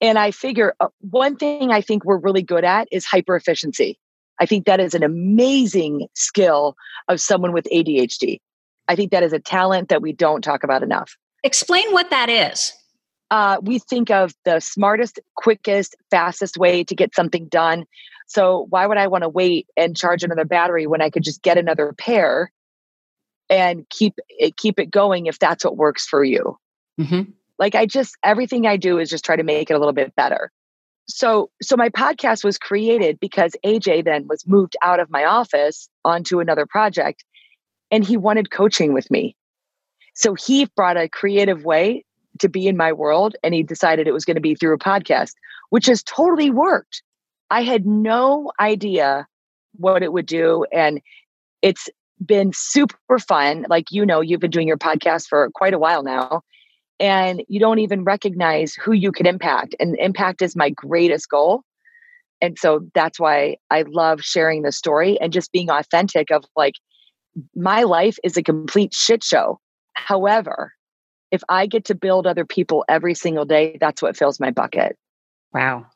And 0.00 0.18
i 0.18 0.32
figure 0.32 0.74
uh, 0.80 0.88
one 1.00 1.36
thing 1.36 1.70
i 1.70 1.80
think 1.80 2.04
we're 2.04 2.18
really 2.18 2.42
good 2.42 2.64
at 2.64 2.88
is 2.90 3.04
hyper 3.04 3.36
efficiency 3.36 3.96
i 4.40 4.46
think 4.46 4.66
that 4.66 4.80
is 4.80 4.94
an 4.94 5.04
amazing 5.04 6.08
skill 6.14 6.74
of 7.06 7.20
someone 7.20 7.52
with 7.52 7.68
adhd 7.72 8.40
i 8.88 8.96
think 8.96 9.12
that 9.12 9.22
is 9.22 9.32
a 9.32 9.38
talent 9.38 9.88
that 9.88 10.02
we 10.02 10.12
don't 10.12 10.42
talk 10.42 10.64
about 10.64 10.82
enough. 10.82 11.16
Explain 11.44 11.90
what 11.92 12.10
that 12.10 12.28
is. 12.28 12.72
Uh, 13.30 13.58
we 13.62 13.78
think 13.78 14.10
of 14.10 14.32
the 14.44 14.58
smartest, 14.60 15.20
quickest, 15.36 15.94
fastest 16.10 16.56
way 16.56 16.82
to 16.82 16.94
get 16.94 17.14
something 17.14 17.46
done. 17.48 17.84
So 18.26 18.66
why 18.70 18.86
would 18.86 18.98
I 18.98 19.06
want 19.06 19.22
to 19.22 19.28
wait 19.28 19.66
and 19.76 19.96
charge 19.96 20.22
another 20.22 20.44
battery 20.44 20.86
when 20.86 21.00
I 21.00 21.10
could 21.10 21.22
just 21.22 21.42
get 21.42 21.58
another 21.58 21.94
pair 21.96 22.50
and 23.50 23.88
keep 23.90 24.14
it 24.28 24.56
keep 24.56 24.78
it 24.78 24.90
going 24.90 25.26
if 25.26 25.38
that's 25.38 25.64
what 25.64 25.76
works 25.76 26.06
for 26.06 26.24
you? 26.24 26.58
Mm-hmm. 27.00 27.30
Like 27.58 27.74
I 27.74 27.86
just 27.86 28.16
everything 28.22 28.66
I 28.66 28.76
do 28.76 28.98
is 28.98 29.10
just 29.10 29.24
try 29.24 29.36
to 29.36 29.42
make 29.42 29.70
it 29.70 29.74
a 29.74 29.78
little 29.78 29.92
bit 29.92 30.14
better. 30.14 30.50
So 31.08 31.50
so 31.62 31.76
my 31.76 31.88
podcast 31.88 32.44
was 32.44 32.58
created 32.58 33.18
because 33.20 33.52
AJ 33.64 34.04
then 34.04 34.26
was 34.28 34.46
moved 34.46 34.76
out 34.82 35.00
of 35.00 35.10
my 35.10 35.24
office 35.24 35.88
onto 36.04 36.40
another 36.40 36.66
project 36.66 37.24
and 37.90 38.04
he 38.04 38.16
wanted 38.16 38.50
coaching 38.50 38.92
with 38.92 39.10
me. 39.10 39.34
So 40.14 40.34
he 40.34 40.66
brought 40.76 40.96
a 40.96 41.08
creative 41.08 41.64
way 41.64 42.04
to 42.40 42.48
be 42.48 42.66
in 42.66 42.76
my 42.76 42.92
world 42.92 43.36
and 43.42 43.54
he 43.54 43.62
decided 43.62 44.06
it 44.06 44.12
was 44.12 44.24
going 44.24 44.36
to 44.36 44.40
be 44.40 44.54
through 44.54 44.74
a 44.74 44.78
podcast, 44.78 45.32
which 45.70 45.86
has 45.86 46.02
totally 46.02 46.50
worked. 46.50 47.02
I 47.50 47.62
had 47.62 47.86
no 47.86 48.52
idea 48.60 49.26
what 49.76 50.02
it 50.02 50.12
would 50.12 50.26
do. 50.26 50.66
And 50.72 51.00
it's 51.62 51.88
been 52.24 52.52
super 52.54 53.18
fun. 53.18 53.66
Like, 53.68 53.86
you 53.90 54.04
know, 54.04 54.20
you've 54.20 54.40
been 54.40 54.50
doing 54.50 54.68
your 54.68 54.78
podcast 54.78 55.26
for 55.28 55.50
quite 55.54 55.74
a 55.74 55.78
while 55.78 56.02
now, 56.02 56.42
and 57.00 57.42
you 57.48 57.60
don't 57.60 57.78
even 57.78 58.04
recognize 58.04 58.74
who 58.74 58.92
you 58.92 59.12
can 59.12 59.26
impact. 59.26 59.74
And 59.78 59.96
impact 59.98 60.42
is 60.42 60.56
my 60.56 60.70
greatest 60.70 61.28
goal. 61.28 61.62
And 62.40 62.58
so 62.58 62.86
that's 62.94 63.18
why 63.18 63.56
I 63.70 63.82
love 63.82 64.20
sharing 64.20 64.62
the 64.62 64.72
story 64.72 65.18
and 65.20 65.32
just 65.32 65.52
being 65.52 65.70
authentic 65.70 66.30
of 66.30 66.44
like, 66.54 66.74
my 67.54 67.82
life 67.82 68.16
is 68.24 68.36
a 68.36 68.42
complete 68.42 68.94
shit 68.94 69.22
show. 69.24 69.60
However, 69.94 70.72
if 71.30 71.42
I 71.48 71.66
get 71.66 71.84
to 71.86 71.94
build 71.94 72.26
other 72.26 72.44
people 72.44 72.84
every 72.88 73.14
single 73.14 73.44
day, 73.44 73.76
that's 73.80 74.00
what 74.00 74.16
fills 74.16 74.40
my 74.40 74.50
bucket. 74.50 74.96
Wow. 75.52 75.86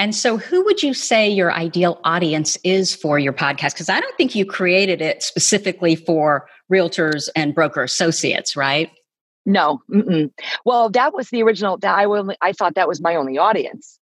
And 0.00 0.14
so, 0.14 0.38
who 0.38 0.64
would 0.64 0.82
you 0.82 0.94
say 0.94 1.28
your 1.28 1.52
ideal 1.52 2.00
audience 2.04 2.56
is 2.64 2.94
for 2.94 3.18
your 3.18 3.34
podcast? 3.34 3.74
Because 3.74 3.90
I 3.90 4.00
don't 4.00 4.16
think 4.16 4.34
you 4.34 4.46
created 4.46 5.02
it 5.02 5.22
specifically 5.22 5.94
for 5.94 6.48
realtors 6.72 7.28
and 7.36 7.54
broker 7.54 7.82
associates, 7.82 8.56
right? 8.56 8.90
No. 9.44 9.82
Mm-mm. 9.92 10.30
Well, 10.64 10.88
that 10.88 11.12
was 11.12 11.28
the 11.28 11.42
original. 11.42 11.76
That 11.76 11.98
I 11.98 12.06
only, 12.06 12.34
I 12.40 12.52
thought 12.52 12.76
that 12.76 12.88
was 12.88 13.02
my 13.02 13.14
only 13.14 13.36
audience, 13.36 13.98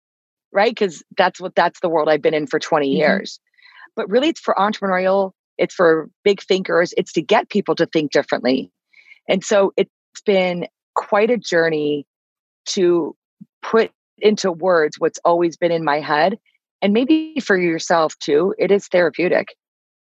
right? 0.53 0.71
Because 0.71 1.03
that's 1.17 1.41
what 1.41 1.55
that's 1.55 1.81
the 1.81 1.89
world 1.89 2.11
I've 2.11 2.21
been 2.21 2.35
in 2.35 2.47
for 2.47 2.59
20 2.59 2.87
mm-hmm. 2.87 2.99
years. 2.99 3.41
But 3.95 4.11
really, 4.11 4.29
it's 4.29 4.41
for 4.41 4.55
entrepreneurial. 4.59 5.33
It's 5.57 5.75
for 5.75 6.11
big 6.23 6.43
thinkers. 6.43 6.93
It's 6.99 7.13
to 7.15 7.23
get 7.23 7.49
people 7.49 7.75
to 7.75 7.87
think 7.87 8.13
differently. 8.13 8.71
And 9.31 9.43
so 9.43 9.73
it's 9.79 9.91
been 10.27 10.67
quite 10.95 11.31
a 11.31 11.39
journey 11.39 12.07
to 12.67 13.17
put 13.63 13.93
into 14.19 14.51
words 14.53 14.99
what's 14.99 15.19
always 15.25 15.57
been 15.57 15.73
in 15.73 15.85
my 15.85 16.01
head. 16.01 16.39
And 16.83 16.93
maybe 16.93 17.41
for 17.41 17.57
yourself 17.57 18.19
too, 18.19 18.55
it 18.59 18.71
is 18.71 18.89
therapeutic. 18.89 19.55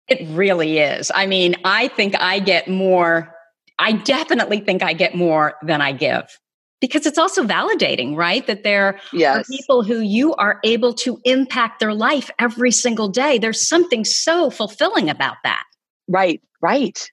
It 0.08 0.26
really 0.30 0.78
is. 0.78 1.10
I 1.14 1.26
mean, 1.26 1.56
I 1.64 1.88
think 1.88 2.14
I 2.18 2.38
get 2.38 2.68
more, 2.68 3.34
I 3.78 3.92
definitely 3.92 4.60
think 4.60 4.82
I 4.82 4.92
get 4.92 5.14
more 5.14 5.54
than 5.62 5.80
I 5.80 5.92
give 5.92 6.38
because 6.80 7.06
it's 7.06 7.18
also 7.18 7.44
validating, 7.44 8.16
right? 8.16 8.46
That 8.46 8.62
there 8.62 9.00
yes. 9.12 9.36
are 9.36 9.44
people 9.44 9.82
who 9.82 10.00
you 10.00 10.34
are 10.36 10.60
able 10.64 10.94
to 10.94 11.18
impact 11.24 11.80
their 11.80 11.94
life 11.94 12.30
every 12.38 12.70
single 12.70 13.08
day. 13.08 13.38
There's 13.38 13.66
something 13.66 14.04
so 14.04 14.50
fulfilling 14.50 15.10
about 15.10 15.36
that. 15.44 15.64
Right, 16.08 16.40
right. 16.62 17.10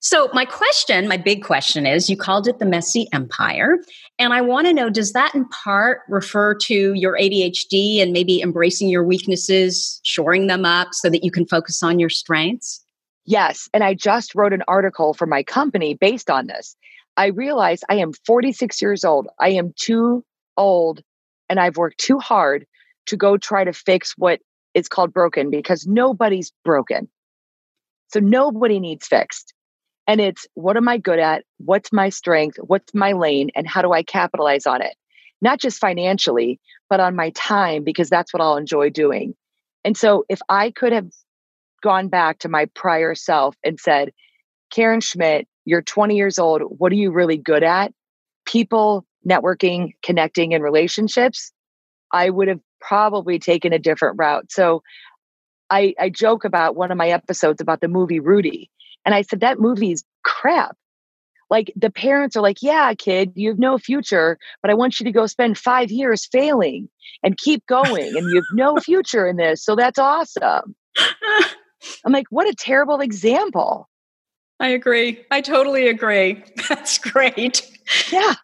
So, 0.00 0.28
my 0.32 0.44
question, 0.44 1.06
my 1.06 1.16
big 1.16 1.44
question 1.44 1.86
is 1.86 2.10
you 2.10 2.16
called 2.16 2.48
it 2.48 2.58
the 2.58 2.66
messy 2.66 3.06
empire. 3.12 3.76
And 4.22 4.32
I 4.32 4.40
want 4.40 4.68
to 4.68 4.72
know 4.72 4.88
does 4.88 5.14
that 5.14 5.34
in 5.34 5.48
part 5.48 6.02
refer 6.08 6.54
to 6.54 6.94
your 6.94 7.18
ADHD 7.18 8.00
and 8.00 8.12
maybe 8.12 8.40
embracing 8.40 8.88
your 8.88 9.02
weaknesses, 9.02 10.00
shoring 10.04 10.46
them 10.46 10.64
up 10.64 10.90
so 10.92 11.10
that 11.10 11.24
you 11.24 11.32
can 11.32 11.44
focus 11.44 11.82
on 11.82 11.98
your 11.98 12.08
strengths? 12.08 12.84
Yes. 13.24 13.68
And 13.74 13.82
I 13.82 13.94
just 13.94 14.36
wrote 14.36 14.52
an 14.52 14.62
article 14.68 15.12
for 15.12 15.26
my 15.26 15.42
company 15.42 15.94
based 15.94 16.30
on 16.30 16.46
this. 16.46 16.76
I 17.16 17.26
realize 17.26 17.80
I 17.88 17.96
am 17.96 18.12
46 18.12 18.80
years 18.80 19.04
old. 19.04 19.26
I 19.40 19.48
am 19.48 19.74
too 19.74 20.24
old 20.56 21.02
and 21.48 21.58
I've 21.58 21.76
worked 21.76 21.98
too 21.98 22.20
hard 22.20 22.64
to 23.06 23.16
go 23.16 23.36
try 23.36 23.64
to 23.64 23.72
fix 23.72 24.14
what 24.16 24.38
is 24.72 24.88
called 24.88 25.12
broken 25.12 25.50
because 25.50 25.84
nobody's 25.84 26.52
broken. 26.64 27.08
So 28.12 28.20
nobody 28.20 28.78
needs 28.78 29.04
fixed. 29.04 29.52
And 30.06 30.20
it's 30.20 30.46
what 30.54 30.76
am 30.76 30.88
I 30.88 30.98
good 30.98 31.18
at? 31.18 31.44
What's 31.58 31.92
my 31.92 32.08
strength? 32.08 32.56
What's 32.60 32.92
my 32.94 33.12
lane? 33.12 33.50
And 33.54 33.68
how 33.68 33.82
do 33.82 33.92
I 33.92 34.02
capitalize 34.02 34.66
on 34.66 34.82
it? 34.82 34.94
Not 35.40 35.60
just 35.60 35.78
financially, 35.78 36.60
but 36.90 37.00
on 37.00 37.16
my 37.16 37.30
time, 37.30 37.84
because 37.84 38.10
that's 38.10 38.32
what 38.32 38.40
I'll 38.40 38.56
enjoy 38.56 38.90
doing. 38.90 39.34
And 39.84 39.96
so 39.96 40.24
if 40.28 40.40
I 40.48 40.70
could 40.70 40.92
have 40.92 41.08
gone 41.82 42.08
back 42.08 42.38
to 42.40 42.48
my 42.48 42.66
prior 42.74 43.14
self 43.14 43.56
and 43.64 43.78
said, 43.78 44.12
Karen 44.70 45.00
Schmidt, 45.00 45.46
you're 45.64 45.82
20 45.82 46.16
years 46.16 46.38
old. 46.38 46.62
What 46.62 46.92
are 46.92 46.96
you 46.96 47.10
really 47.10 47.36
good 47.36 47.62
at? 47.62 47.92
People, 48.46 49.04
networking, 49.28 49.94
connecting, 50.02 50.54
and 50.54 50.62
relationships. 50.62 51.52
I 52.12 52.30
would 52.30 52.48
have 52.48 52.60
probably 52.80 53.38
taken 53.38 53.72
a 53.72 53.78
different 53.78 54.16
route. 54.18 54.50
So 54.50 54.82
I, 55.70 55.94
I 55.98 56.10
joke 56.10 56.44
about 56.44 56.76
one 56.76 56.90
of 56.90 56.98
my 56.98 57.08
episodes 57.08 57.60
about 57.60 57.80
the 57.80 57.88
movie 57.88 58.20
Rudy 58.20 58.70
and 59.04 59.14
I 59.14 59.22
said, 59.22 59.40
that 59.40 59.58
movie's 59.58 60.04
crap. 60.24 60.76
Like 61.50 61.70
the 61.76 61.90
parents 61.90 62.34
are 62.34 62.40
like, 62.40 62.62
yeah, 62.62 62.94
kid, 62.94 63.32
you 63.34 63.50
have 63.50 63.58
no 63.58 63.76
future, 63.76 64.38
but 64.62 64.70
I 64.70 64.74
want 64.74 64.98
you 64.98 65.04
to 65.04 65.12
go 65.12 65.26
spend 65.26 65.58
five 65.58 65.90
years 65.90 66.24
failing 66.24 66.88
and 67.22 67.36
keep 67.36 67.66
going. 67.66 68.16
and 68.16 68.30
you 68.30 68.36
have 68.36 68.44
no 68.54 68.76
future 68.80 69.26
in 69.26 69.36
this. 69.36 69.62
So 69.62 69.76
that's 69.76 69.98
awesome. 69.98 70.74
I'm 72.06 72.12
like, 72.12 72.26
what 72.30 72.48
a 72.48 72.54
terrible 72.54 73.00
example. 73.00 73.88
I 74.60 74.68
agree. 74.68 75.24
I 75.30 75.40
totally 75.40 75.88
agree. 75.88 76.42
That's 76.68 76.96
great. 76.96 77.68
Yeah. 78.12 78.34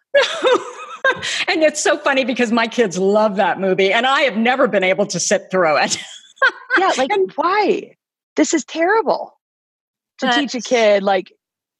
and 1.47 1.63
it's 1.63 1.81
so 1.81 1.97
funny 1.97 2.25
because 2.25 2.51
my 2.51 2.67
kids 2.67 2.97
love 2.97 3.37
that 3.37 3.59
movie 3.59 3.93
and 3.93 4.05
I 4.05 4.21
have 4.21 4.35
never 4.35 4.67
been 4.67 4.83
able 4.83 5.05
to 5.07 5.19
sit 5.19 5.49
through 5.49 5.77
it. 5.77 5.97
yeah, 6.77 6.91
like 6.97 7.09
and, 7.11 7.31
why? 7.37 7.95
This 8.35 8.53
is 8.53 8.65
terrible 8.65 9.38
to 10.19 10.27
but, 10.27 10.35
teach 10.39 10.55
a 10.55 10.61
kid 10.61 11.03
like 11.03 11.31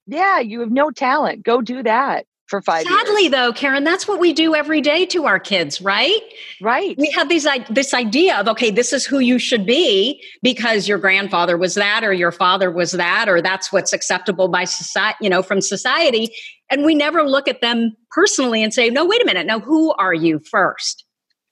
yeah 0.08 0.40
you 0.40 0.60
have 0.62 0.72
no 0.72 0.92
talent. 0.92 1.44
Go 1.44 1.62
do 1.62 1.84
that 1.84 2.26
for 2.48 2.62
five 2.64 2.84
sadly 2.84 3.24
years. 3.24 3.32
though 3.32 3.54
karen 3.54 3.84
that's 3.84 4.08
what 4.08 4.20
we 4.20 4.34
do 4.34 4.56
every 4.56 4.82
day 4.82 5.06
to 5.06 5.26
our 5.26 5.40
kids 5.40 5.82
right? 5.82 6.20
Right. 6.62 6.98
We 6.98 7.12
have 7.12 7.30
these 7.30 7.48
this 7.70 7.94
idea 7.94 8.38
of 8.38 8.48
okay 8.48 8.72
this 8.72 8.92
is 8.92 9.06
who 9.06 9.20
you 9.20 9.38
should 9.38 9.66
be 9.66 10.24
because 10.42 10.88
your 10.88 10.98
grandfather 10.98 11.58
was 11.58 11.76
that 11.76 12.04
or 12.04 12.12
your 12.12 12.32
father 12.32 12.72
was 12.72 12.94
that 12.94 13.30
or 13.30 13.42
that's 13.42 13.72
what's 13.72 13.94
acceptable 13.94 14.48
by 14.48 14.64
society 14.64 15.18
you 15.22 15.30
know 15.30 15.44
from 15.44 15.62
society. 15.62 16.34
And 16.72 16.86
we 16.86 16.94
never 16.94 17.24
look 17.24 17.48
at 17.48 17.62
them 17.62 17.96
personally 18.12 18.64
and 18.64 18.74
say 18.74 18.90
no 18.90 19.06
wait 19.06 19.22
a 19.22 19.26
minute. 19.26 19.46
Now 19.46 19.60
who 19.60 19.94
are 19.94 20.14
you 20.14 20.40
first? 20.40 21.06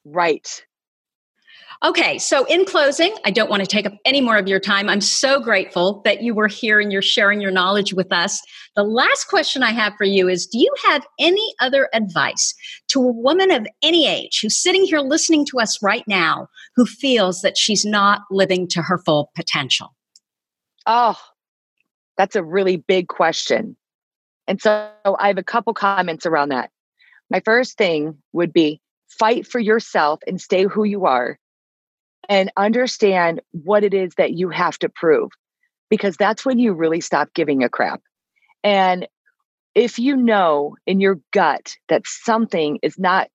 Right 0.04 0.64
Okay, 1.84 2.18
so 2.18 2.44
in 2.46 2.66
closing, 2.66 3.14
I 3.24 3.30
don't 3.30 3.52
want 3.52 3.62
to 3.62 3.68
take 3.68 3.86
up 3.86 3.94
any 4.04 4.20
more 4.20 4.38
of 4.38 4.48
your 4.48 4.60
time. 4.60 4.90
I'm 4.90 5.02
so 5.02 5.40
grateful 5.40 6.02
that 6.06 6.24
you 6.24 6.34
were 6.34 6.48
here 6.48 6.80
and 6.80 6.92
you're 6.92 7.04
sharing 7.04 7.40
your 7.40 7.52
knowledge 7.52 7.94
with 7.94 8.12
us. 8.12 8.42
The 8.76 8.84
last 8.84 9.26
question 9.26 9.62
I 9.62 9.72
have 9.72 9.94
for 9.96 10.04
you 10.04 10.28
is 10.28 10.48
Do 10.48 10.58
you 10.58 10.74
have 10.86 11.06
any 11.20 11.54
other 11.60 11.88
advice 11.94 12.56
to 12.88 13.00
a 13.02 13.12
woman 13.12 13.52
of 13.52 13.68
any 13.84 14.08
age 14.08 14.40
who's 14.42 14.60
sitting 14.60 14.86
here 14.86 15.02
listening 15.02 15.46
to 15.52 15.60
us 15.60 15.82
right 15.84 16.04
now 16.08 16.48
who 16.76 16.86
feels 16.88 17.42
that 17.42 17.58
she's 17.58 17.86
not 17.86 18.22
living 18.32 18.68
to 18.70 18.82
her 18.82 18.98
full 18.98 19.32
potential? 19.36 19.96
Oh, 20.88 21.20
that's 22.18 22.36
a 22.36 22.44
really 22.44 22.78
big 22.78 23.08
question. 23.08 23.76
And 24.48 24.60
so 24.60 24.90
I 25.06 25.28
have 25.28 25.38
a 25.38 25.44
couple 25.44 25.76
comments 25.76 26.26
around 26.26 26.50
that. 26.50 26.72
My 27.30 27.42
first 27.42 27.78
thing 27.78 28.18
would 28.34 28.52
be 28.52 28.82
fight 29.08 29.46
for 29.46 29.60
yourself 29.60 30.22
and 30.26 30.42
stay 30.42 30.64
who 30.64 30.84
you 30.84 31.06
are 31.06 31.38
and 32.30 32.52
understand 32.58 33.42
what 33.52 33.84
it 33.84 33.94
is 33.94 34.14
that 34.18 34.34
you 34.34 34.50
have 34.50 34.78
to 34.80 34.90
prove 34.90 35.32
because 35.90 36.18
that's 36.18 36.46
when 36.46 36.60
you 36.60 36.74
really 36.74 37.02
stop 37.02 37.34
giving 37.34 37.64
a 37.64 37.70
crap. 37.70 38.02
And 38.64 39.08
if 39.76 40.00
you 40.00 40.18
know 40.18 40.76
in 40.86 41.00
your 41.00 41.20
gut 41.32 41.76
that 41.88 42.02
something 42.06 42.80
is 42.82 42.98
not 42.98 43.30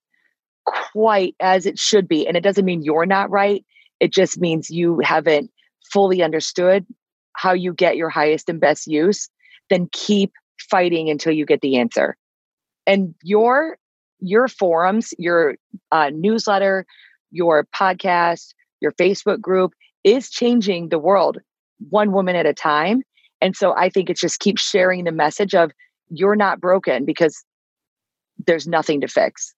quite 0.66 1.34
as 1.40 1.66
it 1.66 1.78
should 1.78 2.08
be, 2.08 2.26
and 2.26 2.36
it 2.36 2.42
doesn't 2.42 2.64
mean 2.64 2.82
you're 2.82 3.06
not 3.06 3.30
right, 3.30 3.64
it 4.00 4.12
just 4.12 4.40
means 4.40 4.68
you 4.68 5.00
haven't 5.02 5.50
fully 5.92 6.22
understood 6.22 6.84
how 7.34 7.52
you 7.52 7.72
get 7.72 7.96
your 7.96 8.10
highest 8.10 8.48
and 8.48 8.60
best 8.60 8.86
use, 8.86 9.28
then 9.70 9.88
keep 9.92 10.32
fighting 10.58 11.08
until 11.08 11.32
you 11.32 11.46
get 11.46 11.60
the 11.60 11.76
answer. 11.76 12.16
And 12.86 13.14
your 13.22 13.78
your 14.20 14.46
forums, 14.48 15.12
your 15.18 15.56
uh, 15.90 16.10
newsletter, 16.14 16.86
your 17.30 17.66
podcast, 17.74 18.54
your 18.82 18.92
Facebook 18.92 19.40
group 19.40 19.72
is 20.04 20.28
changing 20.28 20.88
the 20.88 20.98
world 20.98 21.38
one 21.88 22.12
woman 22.12 22.36
at 22.36 22.46
a 22.46 22.52
time. 22.52 23.02
And 23.40 23.56
so 23.56 23.74
I 23.76 23.88
think 23.88 24.10
it's 24.10 24.20
just 24.20 24.40
keep 24.40 24.58
sharing 24.58 25.04
the 25.04 25.12
message 25.12 25.54
of 25.54 25.72
you're 26.10 26.36
not 26.36 26.60
broken 26.60 27.04
because 27.04 27.42
there's 28.46 28.66
nothing 28.66 29.00
to 29.00 29.08
fix. 29.08 29.54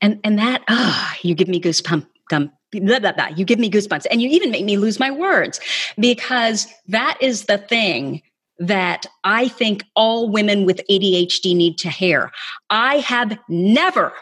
And 0.00 0.18
and 0.24 0.38
that 0.38 0.62
oh, 0.68 1.12
you 1.22 1.34
give 1.34 1.48
me 1.48 1.60
goosebumps. 1.60 2.06
Blah, 2.28 3.00
blah, 3.00 3.12
blah. 3.12 3.28
You 3.36 3.44
give 3.44 3.58
me 3.58 3.70
goosebumps, 3.70 4.06
and 4.10 4.22
you 4.22 4.28
even 4.30 4.50
make 4.50 4.64
me 4.64 4.78
lose 4.78 4.98
my 4.98 5.10
words 5.10 5.60
because 5.98 6.66
that 6.88 7.18
is 7.20 7.44
the 7.44 7.58
thing 7.58 8.22
that 8.58 9.04
I 9.24 9.48
think 9.48 9.84
all 9.94 10.30
women 10.30 10.64
with 10.64 10.80
ADHD 10.88 11.54
need 11.54 11.76
to 11.78 11.90
hear. 11.90 12.30
I 12.70 12.98
have 12.98 13.38
never 13.48 14.14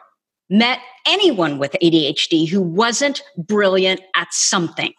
met 0.51 0.81
anyone 1.07 1.59
with 1.59 1.75
ADHD 1.83 2.49
who 2.49 2.61
wasn't 2.61 3.23
brilliant 3.39 4.01
at 4.15 4.33
something. 4.33 4.93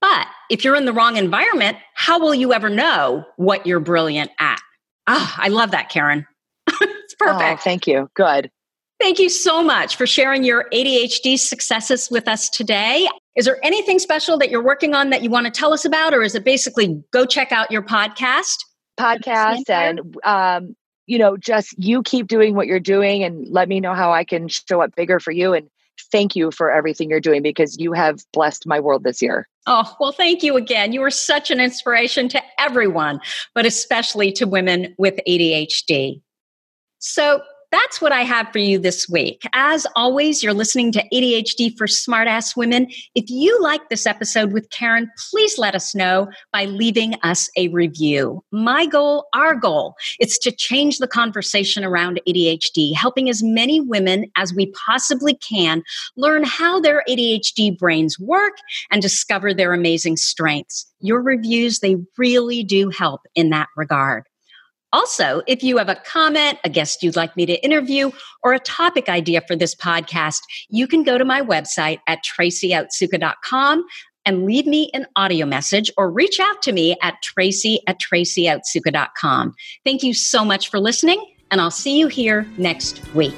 But 0.00 0.28
if 0.50 0.64
you're 0.64 0.76
in 0.76 0.84
the 0.84 0.92
wrong 0.92 1.16
environment, 1.16 1.78
how 1.94 2.20
will 2.20 2.34
you 2.34 2.52
ever 2.52 2.68
know 2.68 3.24
what 3.36 3.66
you're 3.66 3.80
brilliant 3.80 4.30
at? 4.38 4.60
Ah, 5.06 5.36
I 5.38 5.48
love 5.48 5.72
that, 5.72 5.88
Karen. 5.88 6.26
It's 7.06 7.14
perfect. 7.14 7.60
Oh, 7.60 7.62
thank 7.62 7.86
you. 7.86 8.10
Good. 8.14 8.50
Thank 8.98 9.20
you 9.20 9.28
so 9.28 9.62
much 9.62 9.94
for 9.94 10.08
sharing 10.08 10.42
your 10.42 10.66
ADHD 10.72 11.38
successes 11.38 12.10
with 12.10 12.26
us 12.26 12.48
today. 12.48 13.06
Is 13.36 13.44
there 13.44 13.64
anything 13.64 14.00
special 14.00 14.36
that 14.38 14.50
you're 14.50 14.64
working 14.64 14.92
on 14.92 15.10
that 15.10 15.22
you 15.22 15.30
want 15.30 15.46
to 15.46 15.52
tell 15.52 15.72
us 15.72 15.84
about, 15.84 16.14
or 16.14 16.22
is 16.22 16.34
it 16.34 16.44
basically 16.44 17.00
go 17.12 17.24
check 17.24 17.52
out 17.52 17.70
your 17.70 17.82
podcast? 17.82 18.56
Podcast 18.98 19.70
and, 19.70 20.16
um, 20.24 20.74
you 21.06 21.18
know, 21.18 21.36
just 21.36 21.74
you 21.78 22.02
keep 22.02 22.26
doing 22.26 22.54
what 22.54 22.66
you're 22.66 22.80
doing 22.80 23.22
and 23.22 23.46
let 23.48 23.68
me 23.68 23.80
know 23.80 23.94
how 23.94 24.12
I 24.12 24.24
can 24.24 24.48
show 24.48 24.80
up 24.82 24.94
bigger 24.94 25.20
for 25.20 25.30
you. 25.30 25.52
And 25.52 25.68
thank 26.12 26.36
you 26.36 26.50
for 26.50 26.70
everything 26.70 27.10
you're 27.10 27.20
doing 27.20 27.42
because 27.42 27.78
you 27.78 27.92
have 27.92 28.20
blessed 28.32 28.66
my 28.66 28.80
world 28.80 29.04
this 29.04 29.22
year. 29.22 29.48
Oh, 29.66 29.96
well, 29.98 30.12
thank 30.12 30.42
you 30.42 30.56
again. 30.56 30.92
You 30.92 31.02
are 31.02 31.10
such 31.10 31.50
an 31.50 31.60
inspiration 31.60 32.28
to 32.28 32.42
everyone, 32.58 33.20
but 33.54 33.66
especially 33.66 34.30
to 34.32 34.46
women 34.46 34.94
with 34.98 35.18
ADHD. 35.26 36.20
So, 36.98 37.40
that's 37.76 38.00
what 38.00 38.12
I 38.12 38.22
have 38.22 38.50
for 38.52 38.58
you 38.58 38.78
this 38.78 39.06
week. 39.06 39.42
As 39.52 39.86
always, 39.96 40.42
you're 40.42 40.54
listening 40.54 40.92
to 40.92 41.04
ADHD 41.12 41.76
for 41.76 41.86
Smartass 41.86 42.56
Women. 42.56 42.88
If 43.14 43.28
you 43.28 43.60
like 43.62 43.88
this 43.90 44.06
episode 44.06 44.52
with 44.52 44.70
Karen, 44.70 45.10
please 45.30 45.58
let 45.58 45.74
us 45.74 45.94
know 45.94 46.28
by 46.52 46.64
leaving 46.64 47.16
us 47.22 47.50
a 47.56 47.68
review. 47.68 48.42
My 48.50 48.86
goal, 48.86 49.26
our 49.34 49.54
goal, 49.54 49.94
is 50.20 50.38
to 50.38 50.52
change 50.52 50.98
the 50.98 51.06
conversation 51.06 51.84
around 51.84 52.20
ADHD, 52.26 52.94
helping 52.94 53.28
as 53.28 53.42
many 53.42 53.80
women 53.80 54.24
as 54.36 54.54
we 54.54 54.72
possibly 54.86 55.34
can 55.34 55.82
learn 56.16 56.44
how 56.44 56.80
their 56.80 57.04
ADHD 57.08 57.76
brains 57.76 58.18
work 58.18 58.54
and 58.90 59.02
discover 59.02 59.52
their 59.52 59.74
amazing 59.74 60.16
strengths. 60.16 60.90
Your 61.00 61.22
reviews, 61.22 61.80
they 61.80 61.96
really 62.16 62.64
do 62.64 62.88
help 62.88 63.20
in 63.34 63.50
that 63.50 63.68
regard. 63.76 64.24
Also, 64.96 65.42
if 65.46 65.62
you 65.62 65.76
have 65.76 65.90
a 65.90 65.94
comment, 65.94 66.58
a 66.64 66.70
guest 66.70 67.02
you'd 67.02 67.16
like 67.16 67.36
me 67.36 67.44
to 67.44 67.62
interview, 67.62 68.10
or 68.42 68.54
a 68.54 68.58
topic 68.58 69.10
idea 69.10 69.42
for 69.46 69.54
this 69.54 69.74
podcast, 69.74 70.40
you 70.70 70.86
can 70.86 71.02
go 71.02 71.18
to 71.18 71.24
my 71.24 71.42
website 71.42 71.98
at 72.06 72.20
tracyotsuka.com 72.24 73.84
and 74.24 74.46
leave 74.46 74.66
me 74.66 74.90
an 74.94 75.04
audio 75.14 75.44
message 75.44 75.90
or 75.98 76.10
reach 76.10 76.40
out 76.40 76.62
to 76.62 76.72
me 76.72 76.96
at 77.02 77.20
tracy 77.22 77.82
at 77.86 78.00
tracyotsuka.com. 78.00 79.54
Thank 79.84 80.02
you 80.02 80.14
so 80.14 80.46
much 80.46 80.70
for 80.70 80.80
listening, 80.80 81.22
and 81.50 81.60
I'll 81.60 81.70
see 81.70 81.98
you 81.98 82.06
here 82.06 82.46
next 82.56 83.06
week. 83.14 83.36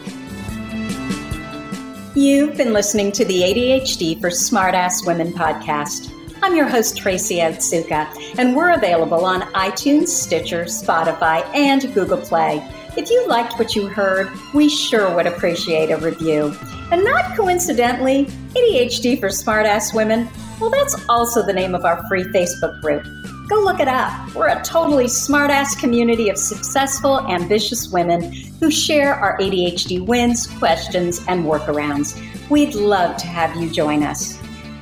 You've 2.14 2.56
been 2.56 2.72
listening 2.72 3.10
to 3.10 3.24
the 3.24 3.40
ADHD 3.40 4.20
for 4.20 4.30
Smartass 4.30 5.04
Women 5.04 5.32
podcast. 5.32 6.14
I'm 6.40 6.54
your 6.54 6.68
host, 6.68 6.96
Tracy 6.96 7.36
Otsuka, 7.38 8.38
and 8.38 8.56
we're 8.56 8.70
available 8.70 9.24
on 9.24 9.42
iTunes, 9.52 10.08
Stitcher, 10.08 10.64
Spotify, 10.64 11.44
and 11.54 11.92
Google 11.92 12.18
Play. 12.18 12.66
If 12.96 13.10
you 13.10 13.26
liked 13.26 13.58
what 13.58 13.74
you 13.74 13.88
heard, 13.88 14.30
we 14.54 14.68
sure 14.68 15.14
would 15.14 15.26
appreciate 15.26 15.90
a 15.90 15.96
review. 15.96 16.56
And 16.92 17.04
not 17.04 17.36
coincidentally, 17.36 18.26
ADHD 18.54 19.18
for 19.18 19.28
Smartass 19.28 19.92
Women, 19.92 20.28
well, 20.60 20.70
that's 20.70 20.96
also 21.08 21.44
the 21.44 21.52
name 21.52 21.74
of 21.74 21.84
our 21.84 22.06
free 22.08 22.24
Facebook 22.24 22.80
group. 22.80 23.04
Go 23.48 23.60
look 23.60 23.80
it 23.80 23.88
up. 23.88 24.34
We're 24.34 24.48
a 24.48 24.62
totally 24.62 25.06
smartass 25.06 25.78
community 25.78 26.28
of 26.28 26.38
successful, 26.38 27.20
ambitious 27.28 27.88
women 27.88 28.32
who 28.60 28.70
share 28.70 29.14
our 29.14 29.36
ADHD 29.38 30.06
wins, 30.06 30.46
questions, 30.46 31.20
and 31.26 31.44
workarounds. 31.44 32.20
We'd 32.48 32.74
love 32.74 33.16
to 33.16 33.26
have 33.26 33.56
you 33.56 33.70
join 33.70 34.02
us. 34.02 34.38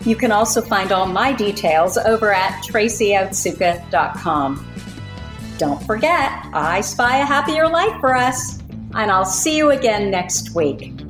You 0.06 0.14
can 0.14 0.30
also 0.30 0.62
find 0.62 0.92
all 0.92 1.06
my 1.06 1.32
details 1.32 1.98
over 1.98 2.32
at 2.32 2.62
tracyotsuka.com. 2.64 4.72
Don't 5.58 5.82
forget, 5.82 6.30
I 6.52 6.80
spy 6.80 7.18
a 7.18 7.24
happier 7.24 7.68
life 7.68 8.00
for 8.00 8.14
us, 8.14 8.60
and 8.94 9.10
I'll 9.10 9.24
see 9.24 9.56
you 9.56 9.70
again 9.70 10.10
next 10.10 10.54
week. 10.54 11.05